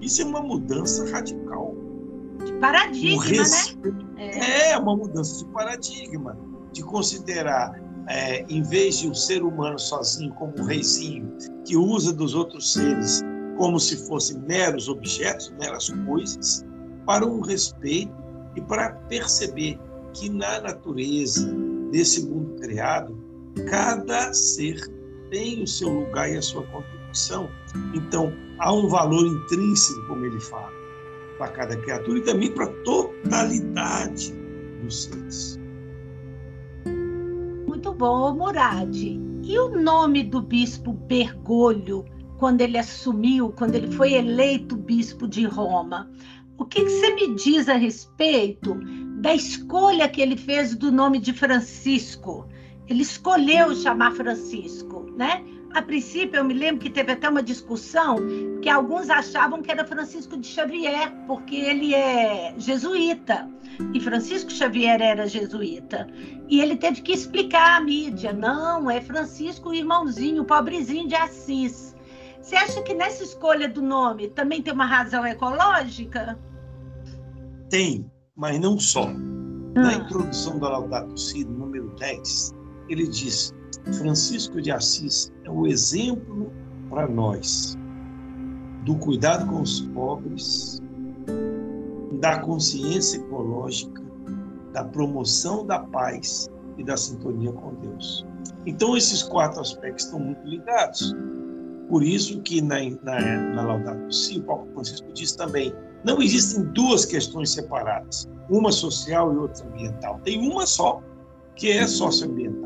isso 0.01 0.23
é 0.23 0.25
uma 0.25 0.43
mudança 0.43 1.11
radical. 1.11 1.75
De 2.45 2.53
paradigma, 2.55 3.25
res... 3.25 3.77
né? 3.77 3.93
É. 4.17 4.71
é 4.71 4.79
uma 4.79 4.97
mudança 4.97 5.45
de 5.45 5.53
paradigma, 5.53 6.39
de 6.73 6.83
considerar 6.83 7.81
é, 8.09 8.45
em 8.49 8.63
vez 8.63 8.99
de 8.99 9.09
um 9.09 9.15
ser 9.15 9.43
humano 9.43 9.79
sozinho, 9.79 10.33
como 10.35 10.53
um 10.59 10.65
reizinho, 10.65 11.33
que 11.65 11.77
usa 11.77 12.13
dos 12.13 12.35
outros 12.35 12.73
seres 12.73 13.23
como 13.57 13.79
se 13.79 14.09
fossem 14.09 14.39
meros 14.41 14.89
objetos, 14.89 15.53
meras 15.61 15.91
coisas, 16.07 16.65
para 17.07 17.27
um 17.27 17.41
respeito 17.41 18.13
e 18.57 18.61
para 18.63 18.93
perceber 19.09 19.79
que 20.15 20.29
na 20.29 20.61
natureza 20.61 21.55
desse 21.93 22.27
mundo 22.27 22.59
criado, 22.61 23.17
cada 23.69 24.33
ser 24.33 24.81
tem 25.31 25.63
o 25.63 25.67
seu 25.67 25.91
lugar 25.91 26.33
e 26.33 26.39
a 26.39 26.43
sua 26.43 26.63
contribuição. 26.69 27.49
Então, 27.95 28.33
há 28.59 28.73
um 28.73 28.89
valor 28.89 29.27
intrínseco, 29.27 30.07
como 30.09 30.25
ele 30.25 30.41
fala, 30.41 30.73
para 31.39 31.49
cada 31.49 31.77
criatura 31.77 32.19
e 32.19 32.23
também 32.23 32.51
para 32.53 32.65
a 32.65 32.73
totalidade 32.83 34.33
dos 34.83 35.05
seres 35.05 35.60
bom, 37.81 38.35
Murad. 38.35 38.95
E 38.95 39.59
o 39.59 39.69
nome 39.81 40.23
do 40.23 40.43
bispo 40.43 40.93
Bergoglio, 40.93 42.05
quando 42.39 42.61
ele 42.61 42.79
assumiu, 42.79 43.53
quando 43.53 43.75
ele 43.75 43.91
foi 43.91 44.13
eleito 44.13 44.77
bispo 44.77 45.27
de 45.27 45.45
Roma? 45.45 46.11
O 46.59 46.65
que, 46.65 46.85
que 46.85 46.91
você 46.91 47.15
me 47.15 47.35
diz 47.35 47.69
a 47.69 47.75
respeito 47.75 48.75
da 49.21 49.35
escolha 49.35 50.09
que 50.09 50.21
ele 50.21 50.37
fez 50.37 50.75
do 50.77 50.93
nome 50.93 51.19
de 51.19 51.33
Francisco? 51.33 52.47
Ele 52.87 53.03
escolheu 53.03 53.75
chamar 53.75 54.13
Francisco, 54.13 55.07
né? 55.17 55.43
A 55.73 55.83
princípio, 55.83 56.39
eu 56.39 56.45
me 56.45 56.55
lembro 56.55 56.81
que 56.81 56.91
teve 56.91 57.13
até 57.13 57.29
uma 57.29 57.43
discussão 57.43 58.17
que 58.61 58.69
alguns 58.69 59.09
achavam 59.09 59.63
que 59.63 59.71
era 59.71 59.85
Francisco 59.85 60.37
de 60.37 60.47
Xavier, 60.47 61.13
porque 61.29 61.55
ele 61.55 61.95
é 61.95 62.55
jesuíta. 62.59 63.49
E 63.95 64.01
Francisco 64.01 64.51
Xavier 64.51 65.01
era 65.01 65.29
jesuíta. 65.29 66.09
E 66.49 66.61
ele 66.61 66.77
teve 66.77 67.03
que 67.03 67.13
explicar 67.13 67.77
à 67.77 67.81
mídia: 67.81 68.33
não, 68.33 68.91
é 68.91 69.01
Francisco, 69.01 69.73
irmãozinho, 69.73 70.45
pobrezinho 70.45 71.07
de 71.07 71.15
Assis. 71.15 71.95
Você 72.43 72.57
acha 72.57 72.83
que 72.83 72.95
nessa 72.95 73.23
escolha 73.23 73.69
do 73.69 73.81
nome 73.81 74.29
também 74.29 74.61
tem 74.61 74.73
uma 74.73 74.87
razão 74.87 75.25
ecológica? 75.25 76.39
Tem, 77.69 78.11
mas 78.35 78.59
não 78.59 78.79
só. 78.79 79.07
Na 79.75 79.91
ah. 79.91 79.95
introdução 79.95 80.59
do 80.59 80.69
Laudato 80.69 81.17
Si, 81.17 81.45
número 81.45 81.95
10, 81.97 82.55
ele 82.89 83.07
diz: 83.07 83.55
Francisco 83.93 84.61
de 84.61 84.71
Assis 84.71 85.33
é 85.45 85.51
o 85.51 85.67
exemplo 85.67 86.51
para 86.89 87.07
nós 87.09 87.79
do 88.85 88.97
cuidado 88.97 89.47
com 89.47 89.61
os 89.61 89.81
pobres, 89.93 90.81
da 92.21 92.41
consciência 92.41 93.19
ecológica, 93.19 94.03
da 94.73 94.85
promoção 94.85 95.67
da 95.67 95.79
paz 95.79 96.49
e 96.79 96.85
da 96.85 96.97
sintonia 96.97 97.53
com 97.53 97.75
Deus. 97.75 98.27
Então, 98.67 98.97
esses 98.97 99.23
quatro 99.23 99.61
aspectos 99.61 100.05
estão 100.05 100.21
muito 100.21 100.47
ligados. 100.47 101.15
Por 101.89 102.03
isso 102.03 102.41
que 102.43 102.61
na, 102.61 102.79
na, 103.03 103.21
na 103.55 103.63
Laudato 103.63 104.15
Si, 104.15 104.39
o 104.39 104.43
Papa 104.45 104.65
Francisco 104.75 105.13
diz 105.13 105.33
também, 105.33 105.75
não 106.05 106.23
existem 106.23 106.65
duas 106.73 107.05
questões 107.05 107.51
separadas, 107.51 108.29
uma 108.49 108.73
social 108.73 109.33
e 109.35 109.37
outra 109.37 109.67
ambiental. 109.67 110.21
Tem 110.25 110.39
uma 110.49 110.67
só, 110.67 111.03
que 111.57 111.71
é 111.71 111.87
socioambiental. 111.87 112.60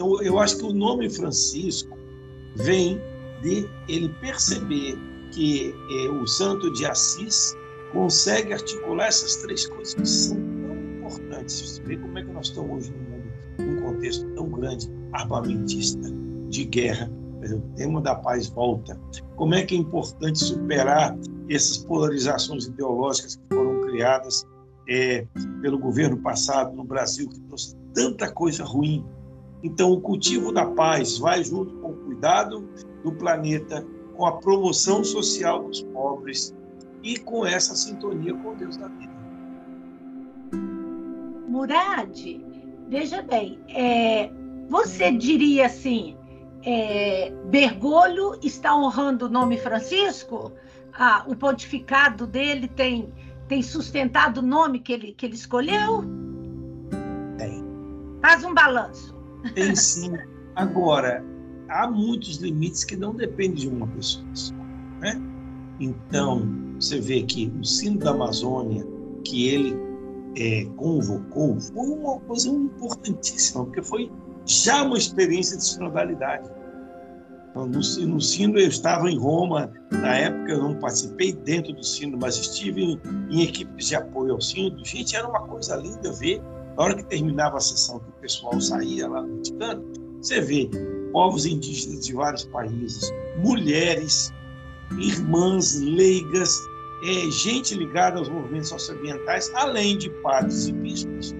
Então, 0.00 0.22
eu 0.22 0.38
acho 0.38 0.56
que 0.56 0.64
o 0.64 0.72
nome 0.72 1.10
Francisco 1.10 1.94
vem 2.56 2.98
de 3.42 3.68
ele 3.86 4.08
perceber 4.08 4.98
que 5.30 5.74
eh, 5.90 6.08
o 6.08 6.26
santo 6.26 6.72
de 6.72 6.86
Assis 6.86 7.54
consegue 7.92 8.54
articular 8.54 9.08
essas 9.08 9.36
três 9.36 9.66
coisas 9.66 9.92
que 9.92 10.08
são 10.08 10.36
tão 10.36 10.74
importantes. 10.74 11.60
Você 11.60 11.82
vê 11.82 11.98
como 11.98 12.18
é 12.18 12.24
que 12.24 12.32
nós 12.32 12.46
estamos 12.46 12.70
hoje 12.78 12.92
no 12.92 13.10
mundo, 13.10 13.30
num 13.58 13.82
contexto 13.82 14.26
tão 14.30 14.48
grande, 14.48 14.90
armamentista, 15.12 16.10
de 16.48 16.64
guerra. 16.64 17.12
O 17.42 17.60
tema 17.76 18.00
da 18.00 18.14
paz 18.14 18.48
volta. 18.48 18.98
Como 19.36 19.54
é 19.54 19.66
que 19.66 19.74
é 19.74 19.78
importante 19.78 20.38
superar 20.38 21.14
essas 21.50 21.76
polarizações 21.76 22.64
ideológicas 22.64 23.36
que 23.36 23.54
foram 23.54 23.82
criadas 23.82 24.46
é, 24.88 25.26
pelo 25.60 25.78
governo 25.78 26.16
passado 26.16 26.74
no 26.74 26.84
Brasil, 26.84 27.28
que 27.28 27.38
trouxe 27.40 27.76
tanta 27.92 28.32
coisa 28.32 28.64
ruim. 28.64 29.04
Então, 29.62 29.92
o 29.92 30.00
cultivo 30.00 30.52
da 30.52 30.66
paz 30.66 31.18
vai 31.18 31.44
junto 31.44 31.74
com 31.76 31.90
o 31.90 31.96
cuidado 31.96 32.68
do 33.04 33.12
planeta, 33.12 33.86
com 34.16 34.26
a 34.26 34.38
promoção 34.38 35.04
social 35.04 35.64
dos 35.64 35.82
pobres 35.82 36.54
e 37.02 37.18
com 37.18 37.44
essa 37.44 37.74
sintonia 37.74 38.34
com 38.34 38.54
Deus 38.54 38.76
da 38.76 38.88
vida. 38.88 39.12
Murad, 41.48 42.40
veja 42.88 43.22
bem, 43.22 43.58
é, 43.68 44.30
você 44.68 45.10
diria 45.10 45.66
assim, 45.66 46.16
é, 46.62 47.32
Bergoglio 47.46 48.38
está 48.42 48.76
honrando 48.76 49.26
o 49.26 49.28
nome 49.28 49.58
Francisco? 49.58 50.52
Ah, 50.92 51.24
o 51.26 51.34
pontificado 51.34 52.26
dele 52.26 52.68
tem, 52.68 53.12
tem 53.48 53.62
sustentado 53.62 54.38
o 54.38 54.42
nome 54.42 54.80
que 54.80 54.92
ele, 54.92 55.12
que 55.12 55.26
ele 55.26 55.34
escolheu? 55.34 56.04
Tem. 57.36 57.64
Faz 58.20 58.44
um 58.44 58.54
balanço. 58.54 59.19
Tem 59.54 59.74
sim. 59.74 60.12
Agora, 60.56 61.24
há 61.68 61.90
muitos 61.90 62.36
limites 62.36 62.84
que 62.84 62.96
não 62.96 63.14
dependem 63.14 63.54
de 63.54 63.68
uma 63.68 63.86
pessoa. 63.88 64.24
Né? 65.00 65.20
Então, 65.78 66.46
você 66.78 67.00
vê 67.00 67.22
que 67.22 67.52
o 67.60 67.64
sino 67.64 67.98
da 67.98 68.10
Amazônia, 68.10 68.86
que 69.24 69.48
ele 69.48 69.76
é, 70.36 70.64
convocou, 70.76 71.58
foi 71.60 71.88
uma 71.88 72.18
coisa 72.20 72.48
importantíssima, 72.48 73.64
porque 73.64 73.82
foi 73.82 74.10
já 74.44 74.82
uma 74.82 74.98
experiência 74.98 75.56
de 75.56 75.64
sinodalidade. 75.64 76.48
Então, 77.50 77.66
no, 77.66 77.78
no 77.78 78.20
sino, 78.20 78.58
eu 78.58 78.68
estava 78.68 79.10
em 79.10 79.18
Roma, 79.18 79.72
na 79.90 80.14
época 80.14 80.52
eu 80.52 80.62
não 80.62 80.74
participei 80.76 81.32
dentro 81.32 81.72
do 81.72 81.84
sino, 81.84 82.16
mas 82.20 82.36
estive 82.36 82.82
em, 82.82 83.00
em 83.30 83.42
equipes 83.42 83.86
de 83.86 83.96
apoio 83.96 84.34
ao 84.34 84.40
sino. 84.40 84.84
Gente, 84.84 85.16
era 85.16 85.28
uma 85.28 85.40
coisa 85.40 85.76
linda 85.76 86.12
ver, 86.12 86.40
na 86.80 86.86
hora 86.86 86.94
que 86.94 87.04
terminava 87.04 87.58
a 87.58 87.60
sessão, 87.60 87.98
que 88.00 88.08
o 88.08 88.12
pessoal 88.22 88.58
saía 88.58 89.06
lá 89.06 89.20
no 89.20 89.36
Vaticano, 89.36 89.84
você 90.18 90.40
vê 90.40 90.70
povos 91.12 91.44
indígenas 91.44 92.06
de 92.06 92.14
vários 92.14 92.44
países, 92.44 93.12
mulheres, 93.36 94.32
irmãs 94.98 95.78
leigas, 95.78 96.58
é, 97.04 97.30
gente 97.32 97.74
ligada 97.74 98.18
aos 98.18 98.30
movimentos 98.30 98.70
socioambientais, 98.70 99.52
além 99.56 99.98
de 99.98 100.08
padres 100.22 100.68
e 100.68 100.72
bispos, 100.72 101.34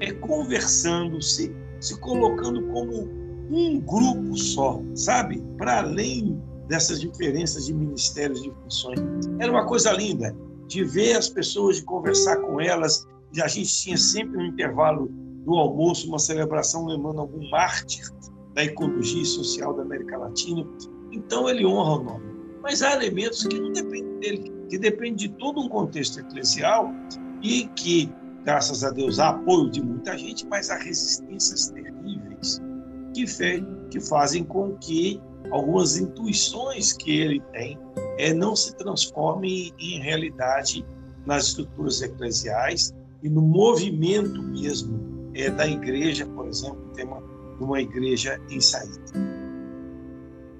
é, 0.00 0.12
conversando, 0.12 1.22
se, 1.22 1.56
se 1.80 1.98
colocando 1.98 2.62
como 2.66 3.08
um 3.50 3.80
grupo 3.80 4.36
só, 4.36 4.78
sabe? 4.94 5.42
Para 5.56 5.78
além 5.78 6.38
dessas 6.68 7.00
diferenças 7.00 7.64
de 7.64 7.72
ministérios, 7.72 8.42
de 8.42 8.50
funções. 8.62 9.00
Era 9.38 9.50
uma 9.50 9.64
coisa 9.64 9.90
linda 9.92 10.36
de 10.66 10.84
ver 10.84 11.16
as 11.16 11.30
pessoas, 11.30 11.76
de 11.76 11.82
conversar 11.82 12.36
com 12.42 12.60
elas. 12.60 13.06
A 13.40 13.48
gente 13.48 13.72
tinha 13.72 13.96
sempre 13.96 14.36
no 14.36 14.44
intervalo 14.44 15.08
do 15.44 15.54
almoço 15.54 16.08
uma 16.08 16.18
celebração 16.18 16.86
lembrando 16.86 17.20
algum 17.20 17.48
mártir 17.50 18.04
da 18.54 18.64
ecologia 18.64 19.24
social 19.24 19.74
da 19.74 19.82
América 19.82 20.18
Latina. 20.18 20.66
Então 21.10 21.48
ele 21.48 21.64
honra 21.64 22.00
o 22.00 22.04
nome. 22.04 22.32
Mas 22.62 22.82
há 22.82 22.92
elementos 22.92 23.44
que 23.44 23.58
não 23.58 23.72
dependem 23.72 24.18
dele, 24.20 24.52
que 24.68 24.78
dependem 24.78 25.14
de 25.16 25.28
todo 25.30 25.60
um 25.60 25.68
contexto 25.68 26.20
eclesial 26.20 26.92
e 27.42 27.66
que, 27.74 28.12
graças 28.44 28.84
a 28.84 28.90
Deus, 28.90 29.18
há 29.18 29.30
apoio 29.30 29.70
de 29.70 29.82
muita 29.82 30.16
gente, 30.16 30.46
mas 30.46 30.70
há 30.70 30.76
resistências 30.76 31.68
terríveis 31.70 32.60
que, 33.14 33.26
fe 33.26 33.64
que 33.90 34.00
fazem 34.00 34.44
com 34.44 34.76
que 34.76 35.20
algumas 35.50 35.96
intuições 35.96 36.92
que 36.92 37.10
ele 37.18 37.40
tem 37.52 37.78
é, 38.18 38.32
não 38.32 38.54
se 38.54 38.76
transformem 38.76 39.72
em 39.78 40.00
realidade 40.00 40.84
nas 41.26 41.48
estruturas 41.48 42.00
eclesiais 42.00 42.94
e 43.22 43.28
no 43.28 43.40
movimento 43.40 44.42
mesmo 44.42 45.30
é, 45.34 45.48
da 45.48 45.66
igreja, 45.66 46.26
por 46.26 46.46
exemplo, 46.48 46.90
tem 46.94 47.04
uma, 47.04 47.22
uma 47.60 47.80
igreja 47.80 48.40
em 48.50 48.60
saída. 48.60 49.00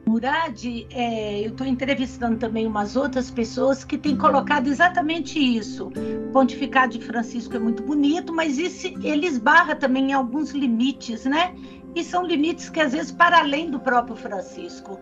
Murad, 0.06 0.64
é, 0.90 1.40
eu 1.40 1.50
estou 1.50 1.66
entrevistando 1.66 2.36
também 2.36 2.66
umas 2.66 2.96
outras 2.96 3.30
pessoas 3.30 3.82
que 3.82 3.96
têm 3.96 4.16
colocado 4.16 4.66
exatamente 4.66 5.38
isso. 5.38 5.88
O 5.88 6.32
pontificado 6.32 6.98
de 6.98 7.04
Francisco 7.04 7.56
é 7.56 7.58
muito 7.58 7.82
bonito, 7.82 8.32
mas 8.32 8.58
isso, 8.58 8.88
ele 9.02 9.26
esbarra 9.26 9.74
também 9.74 10.10
em 10.10 10.12
alguns 10.12 10.50
limites, 10.50 11.24
né? 11.24 11.54
E 11.94 12.04
são 12.04 12.26
limites 12.26 12.68
que 12.68 12.80
às 12.80 12.92
vezes 12.92 13.12
para 13.12 13.38
além 13.38 13.70
do 13.70 13.80
próprio 13.80 14.16
Francisco. 14.16 14.98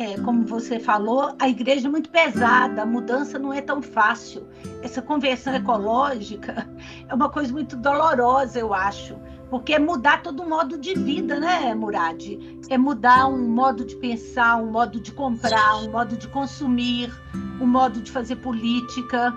É, 0.00 0.16
como 0.22 0.46
você 0.46 0.80
falou, 0.80 1.34
a 1.38 1.46
igreja 1.46 1.86
é 1.86 1.90
muito 1.90 2.08
pesada, 2.08 2.80
a 2.80 2.86
mudança 2.86 3.38
não 3.38 3.52
é 3.52 3.60
tão 3.60 3.82
fácil. 3.82 4.48
Essa 4.82 5.02
conversão 5.02 5.54
ecológica 5.54 6.66
é 7.06 7.14
uma 7.14 7.28
coisa 7.28 7.52
muito 7.52 7.76
dolorosa, 7.76 8.58
eu 8.58 8.72
acho 8.72 9.14
porque 9.50 9.74
é 9.74 9.78
mudar 9.80 10.22
todo 10.22 10.44
o 10.44 10.48
modo 10.48 10.78
de 10.78 10.94
vida, 10.94 11.38
né, 11.40 11.74
Murad? 11.74 12.38
É 12.70 12.78
mudar 12.78 13.26
um 13.26 13.48
modo 13.48 13.84
de 13.84 13.96
pensar, 13.96 14.56
um 14.56 14.70
modo 14.70 15.00
de 15.00 15.10
comprar, 15.10 15.82
um 15.82 15.90
modo 15.90 16.16
de 16.16 16.28
consumir, 16.28 17.12
um 17.60 17.66
modo 17.66 18.00
de 18.00 18.12
fazer 18.12 18.36
política. 18.36 19.34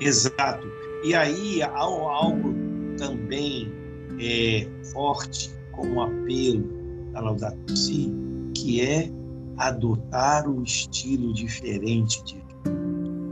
Exato. 0.00 0.66
E 1.04 1.14
aí 1.14 1.62
há 1.62 1.78
algo 1.78 2.54
também 2.96 3.70
é, 4.18 4.66
forte 4.90 5.54
como 5.70 6.00
apelo 6.00 6.64
da 7.12 7.20
Laudato 7.20 7.76
Si, 7.76 8.10
que 8.54 8.80
é 8.80 9.17
adotar 9.58 10.48
um 10.48 10.62
estilo 10.62 11.32
diferente 11.34 12.22
de 12.24 12.34
vida. 12.36 12.48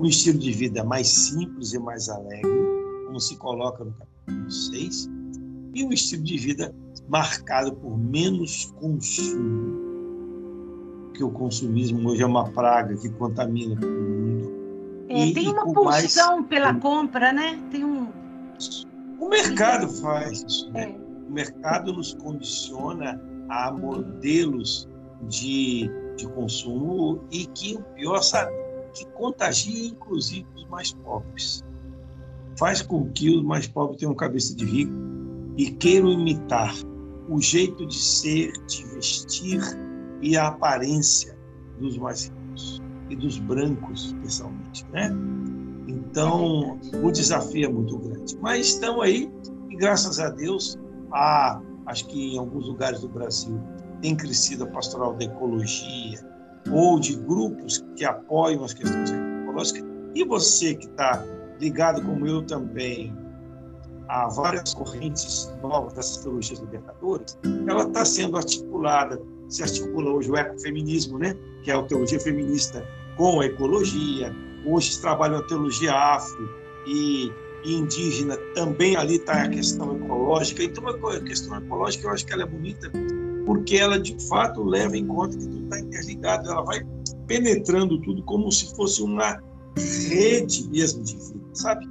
Um 0.00 0.04
estilo 0.06 0.38
de 0.38 0.52
vida 0.52 0.84
mais 0.84 1.08
simples 1.08 1.72
e 1.72 1.78
mais 1.78 2.08
alegre, 2.08 2.50
como 3.06 3.20
se 3.20 3.36
coloca 3.36 3.84
no 3.84 3.92
capítulo 3.92 4.50
6, 4.50 5.10
e 5.74 5.84
um 5.84 5.92
estilo 5.92 6.22
de 6.22 6.36
vida 6.36 6.74
marcado 7.08 7.72
por 7.76 7.96
menos 7.96 8.74
consumo. 8.80 9.86
Que 11.14 11.24
o 11.24 11.30
consumismo 11.30 12.10
hoje 12.10 12.22
é 12.22 12.26
uma 12.26 12.50
praga 12.50 12.94
que 12.96 13.08
contamina 13.10 13.74
o 13.74 13.86
mundo. 13.86 14.56
É, 15.08 15.28
e, 15.28 15.34
tem 15.34 15.48
uma 15.48 15.64
pulsão 15.72 16.36
mais... 16.36 16.46
pela 16.48 16.74
compra, 16.74 17.32
né? 17.32 17.58
Tem 17.70 17.84
um. 17.84 18.08
O 19.18 19.28
mercado 19.28 19.88
faz 19.88 20.42
isso, 20.42 20.70
né? 20.72 20.90
É. 20.90 21.06
O 21.28 21.32
mercado 21.32 21.92
nos 21.92 22.14
condiciona 22.14 23.20
a 23.48 23.72
modelos 23.72 24.88
de, 25.28 25.90
de 26.16 26.26
consumo 26.28 27.20
e 27.30 27.46
que 27.46 27.76
o 27.76 27.82
pior, 27.94 28.22
sabe, 28.22 28.52
que 28.94 29.04
contagia 29.12 29.88
inclusive 29.88 30.46
os 30.56 30.66
mais 30.68 30.92
pobres. 30.92 31.64
Faz 32.58 32.80
com 32.80 33.10
que 33.10 33.30
os 33.30 33.42
mais 33.42 33.66
pobres 33.68 34.00
tenham 34.00 34.14
cabeça 34.14 34.54
de 34.54 34.64
rico 34.64 34.92
e 35.56 35.70
queiram 35.72 36.10
imitar 36.10 36.74
o 37.28 37.40
jeito 37.40 37.86
de 37.86 37.96
ser, 37.96 38.52
de 38.66 38.84
vestir 38.94 39.60
e 40.22 40.36
a 40.36 40.48
aparência 40.48 41.36
dos 41.78 41.98
mais 41.98 42.24
ricos 42.24 42.82
e 43.10 43.16
dos 43.16 43.38
brancos, 43.38 44.06
especialmente, 44.06 44.86
né? 44.92 45.10
Então, 45.86 46.78
o 47.02 47.10
desafio 47.10 47.66
é 47.66 47.68
muito 47.68 47.98
grande. 47.98 48.36
Mas 48.40 48.68
estão 48.68 49.02
aí 49.02 49.30
e 49.70 49.76
graças 49.76 50.18
a 50.18 50.30
Deus, 50.30 50.78
há, 51.12 51.60
acho 51.86 52.06
que 52.06 52.34
em 52.34 52.38
alguns 52.38 52.66
lugares 52.66 53.00
do 53.00 53.08
Brasil 53.08 53.60
tem 54.06 54.14
crescido 54.14 54.62
a 54.62 54.66
pastoral 54.68 55.14
da 55.14 55.24
ecologia 55.24 56.20
ou 56.70 57.00
de 57.00 57.16
grupos 57.16 57.84
que 57.96 58.04
apoiam 58.04 58.62
as 58.62 58.72
questões 58.72 59.10
ecológicas. 59.10 59.84
E 60.14 60.24
você 60.24 60.76
que 60.76 60.86
está 60.86 61.24
ligado 61.60 62.00
como 62.02 62.24
eu 62.24 62.40
também 62.42 63.12
há 64.08 64.28
várias 64.28 64.74
correntes 64.74 65.52
novas 65.60 65.94
dessas 65.94 66.18
teologias 66.18 66.60
libertadoras, 66.60 67.36
ela 67.68 67.82
está 67.82 68.04
sendo 68.04 68.36
articulada, 68.36 69.20
se 69.48 69.64
articula 69.64 70.12
hoje 70.12 70.30
o 70.30 70.36
ecofeminismo, 70.36 71.18
né? 71.18 71.36
que 71.64 71.72
é 71.72 71.74
a 71.74 71.82
teologia 71.82 72.20
feminista 72.20 72.86
com 73.16 73.40
a 73.40 73.46
ecologia, 73.46 74.32
hoje 74.64 74.92
se 74.92 75.00
trabalha 75.00 75.38
a 75.38 75.42
teologia 75.48 75.92
afro 75.92 76.48
e 76.86 77.32
indígena, 77.64 78.36
também 78.54 78.94
ali 78.96 79.16
está 79.16 79.42
a 79.42 79.48
questão 79.48 79.96
ecológica, 79.96 80.62
então 80.62 80.86
a 80.86 81.20
questão 81.22 81.58
ecológica 81.58 82.06
eu 82.06 82.12
acho 82.12 82.24
que 82.24 82.32
ela 82.32 82.42
é 82.44 82.46
bonita, 82.46 82.92
porque 83.46 83.76
ela 83.76 83.98
de 83.98 84.18
fato 84.28 84.62
leva 84.62 84.96
em 84.96 85.06
conta 85.06 85.38
que 85.38 85.46
tudo 85.46 85.64
está 85.64 85.80
interligado, 85.80 86.50
ela 86.50 86.62
vai 86.62 86.84
penetrando 87.26 87.98
tudo 88.02 88.22
como 88.24 88.50
se 88.50 88.74
fosse 88.74 89.00
uma 89.00 89.40
rede 90.08 90.68
mesmo 90.68 91.02
de 91.02 91.16
vida, 91.16 91.40
sabe? 91.54 91.88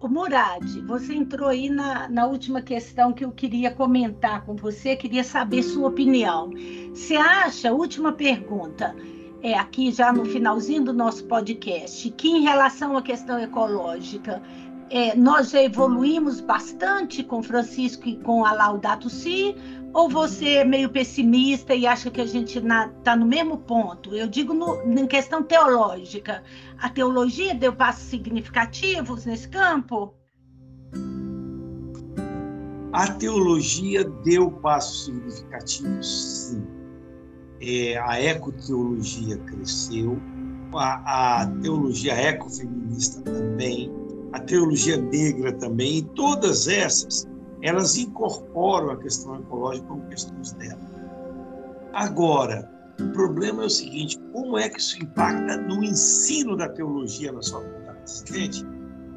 O 0.00 0.08
Murad, 0.08 0.64
você 0.86 1.14
entrou 1.14 1.48
aí 1.48 1.68
na, 1.68 2.08
na 2.08 2.26
última 2.26 2.62
questão 2.62 3.12
que 3.12 3.24
eu 3.24 3.32
queria 3.32 3.70
comentar 3.70 4.44
com 4.44 4.54
você, 4.54 4.94
queria 4.94 5.24
saber 5.24 5.62
sua 5.62 5.88
opinião. 5.88 6.50
Você 6.94 7.16
acha, 7.16 7.72
última 7.72 8.12
pergunta, 8.12 8.94
é 9.42 9.54
aqui 9.54 9.90
já 9.90 10.12
no 10.12 10.24
finalzinho 10.24 10.84
do 10.84 10.92
nosso 10.92 11.24
podcast, 11.24 12.10
que 12.12 12.28
em 12.28 12.42
relação 12.42 12.96
à 12.96 13.02
questão 13.02 13.38
ecológica, 13.38 14.42
é, 14.90 15.16
nós 15.16 15.50
já 15.50 15.62
evoluímos 15.62 16.40
bastante 16.40 17.22
com 17.22 17.42
Francisco 17.42 18.08
e 18.08 18.16
com 18.16 18.44
a 18.44 18.52
Laudato 18.52 19.10
Si, 19.10 19.56
ou 19.92 20.08
você 20.08 20.56
é 20.56 20.64
meio 20.64 20.90
pessimista 20.90 21.74
e 21.74 21.86
acha 21.86 22.10
que 22.10 22.20
a 22.20 22.26
gente 22.26 22.58
está 22.58 23.16
no 23.16 23.24
mesmo 23.24 23.58
ponto? 23.58 24.14
Eu 24.14 24.28
digo 24.28 24.52
no, 24.52 24.82
em 24.82 25.06
questão 25.06 25.42
teológica. 25.42 26.42
A 26.78 26.90
teologia 26.90 27.54
deu 27.54 27.74
passos 27.74 28.04
significativos 28.04 29.24
nesse 29.24 29.48
campo? 29.48 30.12
A 32.92 33.10
teologia 33.12 34.04
deu 34.04 34.50
passos 34.50 35.06
significativos, 35.06 36.50
sim. 36.50 36.66
é, 37.60 37.98
a 37.98 38.22
ecoteologia 38.22 39.38
cresceu, 39.38 40.18
a, 40.74 41.42
a 41.42 41.46
teologia 41.62 42.14
ecofeminista 42.14 43.22
também, 43.22 43.92
a 44.32 44.40
teologia 44.40 44.96
negra 44.96 45.52
também, 45.52 45.98
e 45.98 46.02
todas 46.02 46.68
essas, 46.68 47.28
elas 47.62 47.96
incorporam 47.96 48.90
a 48.90 48.96
questão 48.96 49.36
ecológica 49.36 49.86
como 49.86 50.06
questões 50.08 50.52
dela. 50.52 50.80
Agora, 51.92 52.70
o 53.00 53.08
problema 53.12 53.62
é 53.62 53.66
o 53.66 53.70
seguinte: 53.70 54.18
como 54.32 54.58
é 54.58 54.68
que 54.68 54.78
isso 54.78 55.02
impacta 55.02 55.56
no 55.56 55.82
ensino 55.82 56.56
da 56.56 56.68
teologia 56.68 57.32
nas 57.32 57.50
faculdades? 57.50 58.24
Gente, 58.26 58.66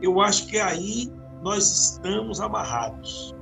eu 0.02 0.19
acho 0.22 0.48
que 0.48 0.58
aí 0.58 1.12
nós 1.43 1.93
estamos 1.93 2.39
amarrados. 2.39 3.36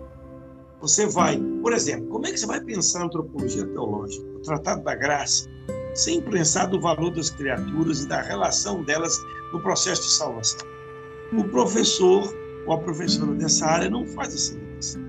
Você 0.80 1.08
vai, 1.08 1.40
por 1.62 1.74
exemplo, 1.74 2.08
como 2.08 2.28
é 2.28 2.32
que 2.32 2.40
você 2.40 2.46
vai 2.46 2.62
pensar 2.62 3.06
antropologia 3.06 3.66
teológica, 3.66 4.28
o 4.36 4.40
Tratado 4.42 4.84
da 4.84 4.94
Graça, 4.94 5.50
sem 5.96 6.22
pensar 6.22 6.68
do 6.68 6.80
valor 6.80 7.12
das 7.12 7.32
criaturas 7.32 8.04
e 8.04 8.08
da 8.08 8.22
relação 8.22 8.84
delas 8.84 9.18
no 9.52 9.60
processo 9.60 10.04
de 10.04 10.10
salvação? 10.10 10.77
O 11.34 11.44
professor 11.46 12.34
ou 12.66 12.74
a 12.74 12.78
professora 12.80 13.34
dessa 13.34 13.66
área 13.66 13.90
não 13.90 14.06
faz 14.06 14.34
essa 14.34 14.56
ligação. 14.56 15.02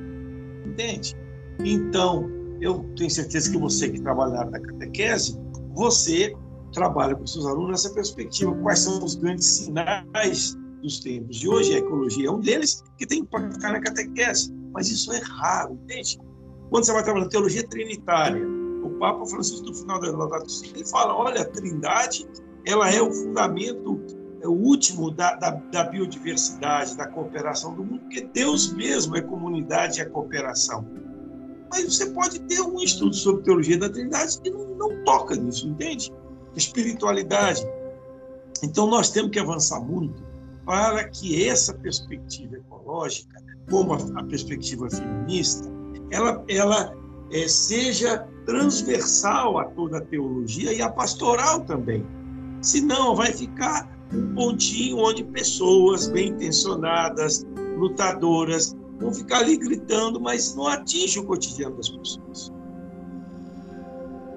Entende? 0.65 1.15
Então, 1.65 2.31
eu 2.61 2.85
tenho 2.97 3.11
certeza 3.11 3.51
que 3.51 3.59
você 3.59 3.89
que 3.89 4.01
trabalha 4.01 4.45
na 4.45 4.61
catequese, 4.61 5.39
você 5.75 6.35
trabalha 6.73 7.15
com 7.15 7.27
seus 7.27 7.47
alunos 7.47 7.71
nessa 7.71 7.95
perspectiva. 7.95 8.55
Quais 8.63 8.81
são 8.81 9.03
os 9.05 9.15
grandes 9.15 9.47
sinais 9.47 10.57
dos 10.83 11.01
tempos 11.01 11.37
de 11.37 11.49
hoje? 11.49 11.75
A 11.75 11.79
ecologia 11.79 12.29
é 12.29 12.31
um 12.31 12.41
deles 12.41 12.83
que 12.97 13.07
tem 13.07 13.21
que 13.21 13.25
impactar 13.25 13.73
na 13.73 13.81
catequese. 13.81 14.53
Mas 14.73 14.91
isso 14.91 15.13
é 15.13 15.19
raro, 15.19 15.75
entende? 15.85 16.19
Quando 16.71 16.85
você 16.85 16.93
vai 16.93 17.03
trabalhar 17.03 17.25
na 17.25 17.31
teologia 17.31 17.67
trinitária, 17.67 18.47
o 18.85 18.91
Papa 18.99 19.25
Francisco, 19.27 19.67
no 19.67 19.75
final 19.75 20.01
da 20.01 20.11
Laudato 20.11 20.51
Si, 20.51 20.71
ele 20.75 20.87
fala, 20.87 21.15
olha, 21.15 21.43
a 21.43 21.45
trindade 21.45 22.27
ela 22.67 22.91
é 22.91 23.01
o 23.01 23.11
fundamento 23.11 23.99
o 24.44 24.51
último 24.51 25.11
da, 25.11 25.35
da, 25.35 25.51
da, 25.51 25.85
biodiversidade, 25.85 26.96
da 26.96 27.07
cooperação 27.07 27.74
do 27.74 27.85
mundo, 27.85 28.01
porque 28.01 28.22
Deus 28.33 28.72
mesmo 28.72 29.16
é 29.16 29.20
comunidade 29.20 29.98
e 29.98 30.03
é 30.03 30.05
cooperação. 30.05 30.87
Mas 31.70 31.85
você 31.85 32.07
pode 32.11 32.40
ter 32.40 32.61
um 32.61 32.81
estudo 32.81 33.14
sobre 33.14 33.42
teologia 33.42 33.79
da 33.79 33.88
Trindade 33.88 34.40
que 34.40 34.51
não, 34.51 34.74
não 34.77 35.05
toca 35.05 35.35
nisso, 35.35 35.68
entende? 35.68 36.12
Espiritualidade. 36.57 37.66
Então, 38.62 38.87
nós 38.87 39.11
temos 39.11 39.31
que 39.31 39.38
avançar 39.38 39.81
muito 39.81 40.22
para 40.64 41.09
que 41.09 41.48
essa 41.48 41.74
perspectiva 41.74 42.57
ecológica, 42.57 43.42
como 43.70 43.94
a, 43.94 43.98
a 44.16 44.24
perspectiva 44.24 44.88
feminista, 44.90 45.68
ela, 46.11 46.42
ela 46.48 46.94
é, 47.31 47.46
seja 47.46 48.27
transversal 48.46 49.59
a 49.59 49.64
toda 49.66 49.98
a 49.98 50.01
teologia 50.01 50.72
e 50.72 50.81
a 50.81 50.90
pastoral 50.90 51.61
também. 51.64 52.07
Senão, 52.61 53.14
vai 53.14 53.33
ficar 53.33 53.88
um 54.12 54.35
pontinho 54.35 54.99
onde 54.99 55.23
pessoas 55.25 56.09
bem 56.09 56.29
intencionadas, 56.29 57.47
lutadoras, 57.77 58.77
vão 58.99 59.12
ficar 59.12 59.38
ali 59.38 59.57
gritando, 59.57 60.21
mas 60.21 60.55
não 60.55 60.66
atinge 60.66 61.18
o 61.18 61.25
cotidiano 61.25 61.77
das 61.77 61.88
pessoas. 61.88 62.53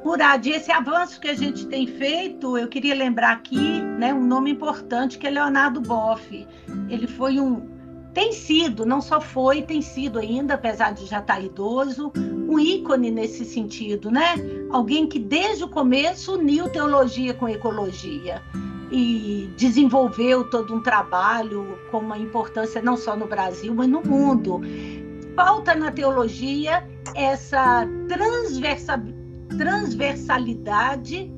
Murad, 0.03 0.45
esse 0.47 0.71
avanço 0.71 1.19
que 1.19 1.27
a 1.27 1.36
gente 1.36 1.67
tem 1.67 1.86
feito, 1.86 2.57
eu 2.57 2.67
queria 2.67 2.95
lembrar 2.95 3.34
aqui 3.34 3.81
né, 3.81 4.12
um 4.12 4.25
nome 4.25 4.49
importante 4.49 5.19
que 5.19 5.27
é 5.27 5.29
Leonardo 5.29 5.79
Boff. 5.79 6.47
Ele 6.89 7.07
foi 7.07 7.39
um, 7.39 7.69
tem 8.13 8.34
sido, 8.34 8.86
não 8.86 9.02
só 9.02 9.21
foi, 9.21 9.62
tem 9.62 9.82
sido 9.82 10.19
ainda, 10.19 10.56
apesar 10.56 10.93
de 10.93 11.06
já 11.06 11.19
estar 11.19 11.41
idoso, 11.41 12.12
um 12.15 12.60
ícone 12.60 13.10
nesse 13.10 13.45
sentido, 13.45 14.12
né? 14.12 14.36
Alguém 14.69 15.08
que 15.08 15.17
desde 15.17 15.63
o 15.63 15.69
começo 15.69 16.34
uniu 16.34 16.67
teologia 16.69 17.34
com 17.34 17.47
ecologia 17.47 18.41
e 18.91 19.50
desenvolveu 19.56 20.50
todo 20.50 20.76
um 20.76 20.84
trabalho 20.84 21.80
com 21.89 22.00
uma 22.00 22.17
importância 22.17 22.82
não 22.82 22.97
só 22.97 23.15
no 23.15 23.26
Brasil, 23.26 23.74
mas 23.74 23.88
no 23.88 24.02
mundo. 24.04 24.60
Falta 25.34 25.74
na 25.74 25.89
teologia 25.91 26.86
essa 27.15 27.88
transversa, 28.10 29.02
transversalidade 29.58 31.32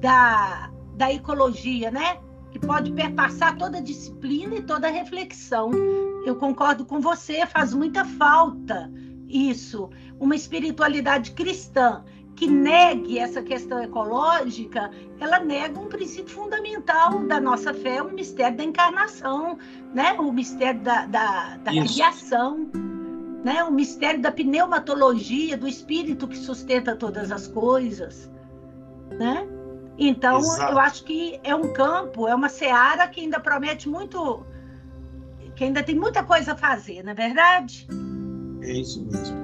da, 0.00 0.72
da 0.96 1.12
ecologia, 1.12 1.92
né? 1.92 2.18
Que 2.50 2.58
pode 2.58 2.90
perpassar 2.90 3.56
toda 3.56 3.80
disciplina 3.80 4.56
e 4.56 4.62
toda 4.62 4.88
reflexão. 4.88 5.70
Eu 6.26 6.34
concordo 6.34 6.84
com 6.84 7.00
você, 7.00 7.46
faz 7.46 7.72
muita 7.72 8.04
falta 8.04 8.90
isso, 9.28 9.88
uma 10.18 10.34
espiritualidade 10.34 11.30
cristã 11.30 12.04
que 12.34 12.48
negue 12.48 13.16
essa 13.16 13.40
questão 13.42 13.80
ecológica, 13.80 14.90
ela 15.20 15.38
nega 15.38 15.78
um 15.78 15.86
princípio 15.86 16.34
fundamental 16.34 17.20
da 17.26 17.40
nossa 17.40 17.72
fé, 17.72 18.02
o 18.02 18.12
mistério 18.12 18.56
da 18.56 18.64
encarnação, 18.64 19.56
né? 19.94 20.14
o 20.14 20.32
mistério 20.32 20.80
da, 20.80 21.06
da, 21.06 21.56
da 21.58 21.70
criação, 21.70 22.68
né? 23.44 23.62
o 23.62 23.72
mistério 23.72 24.20
da 24.20 24.32
pneumatologia, 24.32 25.56
do 25.56 25.68
espírito 25.68 26.26
que 26.26 26.36
sustenta 26.36 26.96
todas 26.96 27.30
as 27.30 27.46
coisas. 27.46 28.28
Né? 29.18 29.48
Então, 29.96 30.40
Exato. 30.40 30.72
eu 30.72 30.78
acho 30.78 31.04
que 31.04 31.40
é 31.44 31.54
um 31.54 31.72
campo, 31.72 32.26
é 32.26 32.34
uma 32.34 32.48
seara 32.48 33.06
que 33.06 33.20
ainda 33.20 33.38
promete 33.38 33.88
muito, 33.88 34.44
que 35.56 35.64
ainda 35.64 35.82
tem 35.82 35.96
muita 35.96 36.22
coisa 36.22 36.52
a 36.52 36.56
fazer, 36.56 37.02
não 37.02 37.12
é 37.12 37.14
verdade? 37.14 37.88
É 38.62 38.72
isso 38.72 39.04
mesmo. 39.04 39.36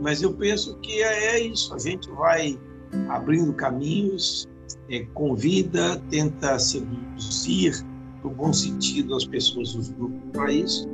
Mas 0.00 0.22
eu 0.22 0.32
penso 0.32 0.76
que 0.78 1.02
é, 1.02 1.36
é 1.36 1.40
isso, 1.40 1.74
a 1.74 1.78
gente 1.78 2.10
vai 2.12 2.58
abrindo 3.08 3.52
caminhos, 3.52 4.48
é, 4.90 5.04
convida, 5.12 6.00
tenta 6.08 6.58
seduzir, 6.58 7.84
no 8.24 8.30
bom 8.30 8.52
sentido, 8.52 9.14
as 9.14 9.26
pessoas 9.26 9.74
dos 9.74 9.90
grupos 9.90 10.30
para 10.32 10.52
isso. 10.52 10.88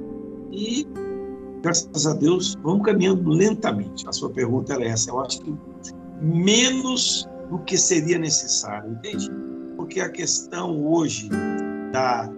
E, 0.50 0.86
graças 1.62 2.06
a 2.06 2.14
Deus, 2.14 2.56
vamos 2.62 2.84
caminhando 2.84 3.28
lentamente. 3.30 4.06
A 4.08 4.12
sua 4.12 4.30
pergunta 4.30 4.74
é 4.74 4.88
essa. 4.88 5.10
Eu 5.10 5.20
acho 5.20 5.40
que 5.40 5.54
menos 6.20 7.28
do 7.50 7.58
que 7.60 7.76
seria 7.76 8.18
necessário, 8.18 8.92
entende? 8.92 9.30
Porque 9.76 10.00
a 10.00 10.08
questão 10.08 10.84
hoje 10.86 11.28
da, 11.92 12.30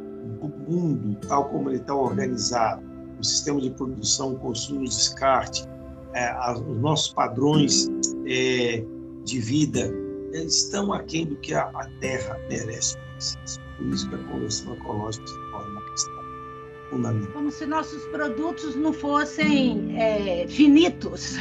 mundo, 0.68 1.16
tal 1.26 1.48
como 1.48 1.70
ele 1.70 1.78
está 1.78 1.94
organizado, 1.94 2.82
o 3.18 3.24
sistema 3.24 3.60
de 3.60 3.70
produção, 3.70 4.34
consumo, 4.36 4.84
descarte, 4.84 5.66
é, 6.14 6.52
os 6.52 6.78
nossos 6.78 7.12
padrões 7.12 7.88
é, 8.26 8.84
de 9.24 9.40
vida 9.40 9.92
estão 10.32 10.92
aquém 10.92 11.26
do 11.26 11.36
que 11.36 11.54
a, 11.54 11.62
a 11.62 11.88
Terra 12.00 12.38
merece. 12.48 12.96
Por 13.78 13.86
isso 13.88 14.08
que 14.08 14.14
a 14.14 14.18
conversão 14.18 14.74
ecológica 14.74 15.26
se 15.26 15.34
torna 15.50 15.70
uma 15.70 15.90
questão 15.90 16.14
fundamental. 16.90 17.32
Como 17.32 17.50
se 17.50 17.66
nossos 17.66 18.02
produtos 18.06 18.74
não 18.76 18.92
fossem 18.92 20.00
é, 20.00 20.46
finitos. 20.48 21.36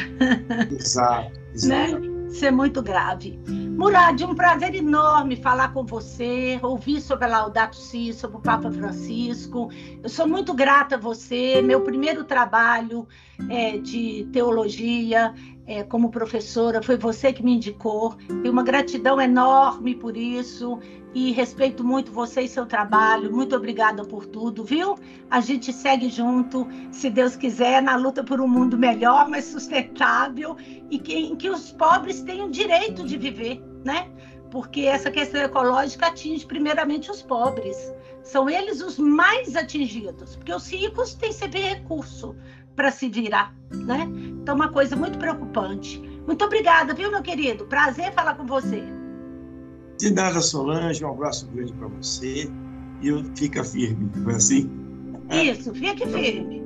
Exato, 0.71 1.31
exato. 1.53 1.99
Né? 1.99 2.14
É 2.41 2.51
muito 2.51 2.81
grave. 2.81 3.39
Murad, 3.47 4.21
um 4.23 4.35
prazer 4.35 4.75
enorme 4.75 5.35
falar 5.35 5.73
com 5.73 5.83
você, 5.83 6.59
ouvir 6.61 7.01
sobre 7.01 7.25
a 7.25 7.27
Laudato 7.27 7.75
Si, 7.75 8.13
sobre 8.13 8.37
o 8.37 8.39
Papa 8.39 8.71
Francisco. 8.71 9.69
Eu 10.01 10.09
sou 10.09 10.27
muito 10.27 10.53
grata 10.53 10.95
a 10.95 10.99
você. 10.99 11.61
Meu 11.61 11.81
primeiro 11.81 12.23
trabalho 12.23 13.07
é, 13.49 13.77
de 13.77 14.27
teologia 14.31 15.33
é, 15.67 15.83
como 15.83 16.11
professora 16.11 16.81
foi 16.81 16.97
você 16.97 17.33
que 17.33 17.43
me 17.43 17.55
indicou. 17.55 18.15
Tenho 18.27 18.51
uma 18.51 18.63
gratidão 18.63 19.19
enorme 19.19 19.95
por 19.95 20.15
isso 20.15 20.79
e 21.13 21.31
respeito 21.31 21.83
muito 21.83 22.11
você 22.11 22.41
e 22.41 22.47
seu 22.47 22.65
trabalho. 22.65 23.31
Muito 23.31 23.55
obrigada 23.55 24.03
por 24.03 24.25
tudo, 24.25 24.63
viu? 24.63 24.95
A 25.29 25.39
gente 25.39 25.73
segue 25.73 26.09
junto, 26.09 26.67
se 26.91 27.09
Deus 27.09 27.35
quiser, 27.35 27.81
na 27.81 27.95
luta 27.95 28.23
por 28.23 28.39
um 28.39 28.47
mundo 28.47 28.77
melhor, 28.77 29.27
mais 29.27 29.45
sustentável 29.45 30.55
e 30.91 30.99
que, 30.99 31.15
em 31.15 31.35
que 31.35 31.49
os 31.49 31.71
pobres 31.71 32.21
tenham 32.21 32.49
direito 32.49 33.03
de 33.03 33.17
viver, 33.17 33.63
né? 33.83 34.09
Porque 34.51 34.81
essa 34.81 35.09
questão 35.09 35.41
ecológica 35.41 36.07
atinge 36.07 36.45
primeiramente 36.45 37.09
os 37.09 37.21
pobres. 37.21 37.93
São 38.23 38.49
eles 38.49 38.81
os 38.81 38.97
mais 38.97 39.55
atingidos, 39.55 40.35
porque 40.35 40.53
os 40.53 40.67
ricos 40.71 41.13
têm 41.13 41.31
sempre 41.31 41.59
recurso 41.59 42.35
para 42.75 42.91
se 42.91 43.09
virar, 43.09 43.55
né? 43.71 44.07
Então, 44.41 44.55
uma 44.55 44.69
coisa 44.69 44.95
muito 44.95 45.17
preocupante. 45.17 45.99
Muito 46.25 46.43
obrigada, 46.43 46.93
viu, 46.93 47.11
meu 47.11 47.21
querido? 47.21 47.65
Prazer 47.65 48.13
falar 48.13 48.35
com 48.35 48.45
você. 48.45 48.83
De 49.99 50.11
nada, 50.11 50.41
Solange, 50.41 51.03
um 51.05 51.09
abraço 51.11 51.47
grande 51.47 51.73
para 51.73 51.87
você 51.87 52.51
e 53.01 53.37
fica 53.37 53.63
firme, 53.63 54.11
não 54.15 54.31
é 54.31 54.35
assim? 54.35 54.69
Isso, 55.31 55.73
fique 55.73 56.05
firme. 56.07 56.65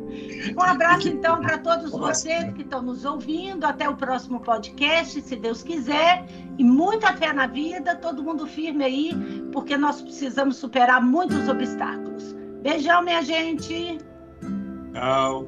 Um 0.58 0.62
abraço, 0.62 1.08
então, 1.08 1.40
para 1.42 1.58
todos 1.60 1.92
vocês 1.92 2.52
que 2.54 2.62
estão 2.62 2.82
nos 2.82 3.06
ouvindo. 3.06 3.64
Até 3.66 3.88
o 3.88 3.96
próximo 3.96 4.40
podcast, 4.40 5.22
se 5.22 5.36
Deus 5.36 5.62
quiser. 5.62 6.26
E 6.58 6.64
muita 6.64 7.16
fé 7.16 7.32
na 7.32 7.48
vida, 7.48 7.96
todo 7.96 8.24
mundo 8.24 8.48
firme 8.48 8.84
aí, 8.84 9.14
porque 9.52 9.78
nós 9.78 10.02
precisamos 10.02 10.58
superar 10.58 11.02
muitos 11.02 11.48
obstáculos. 11.48 12.36
Beijão, 12.62 13.04
minha 13.04 13.22
gente. 13.22 14.00
Tchau. 14.94 15.48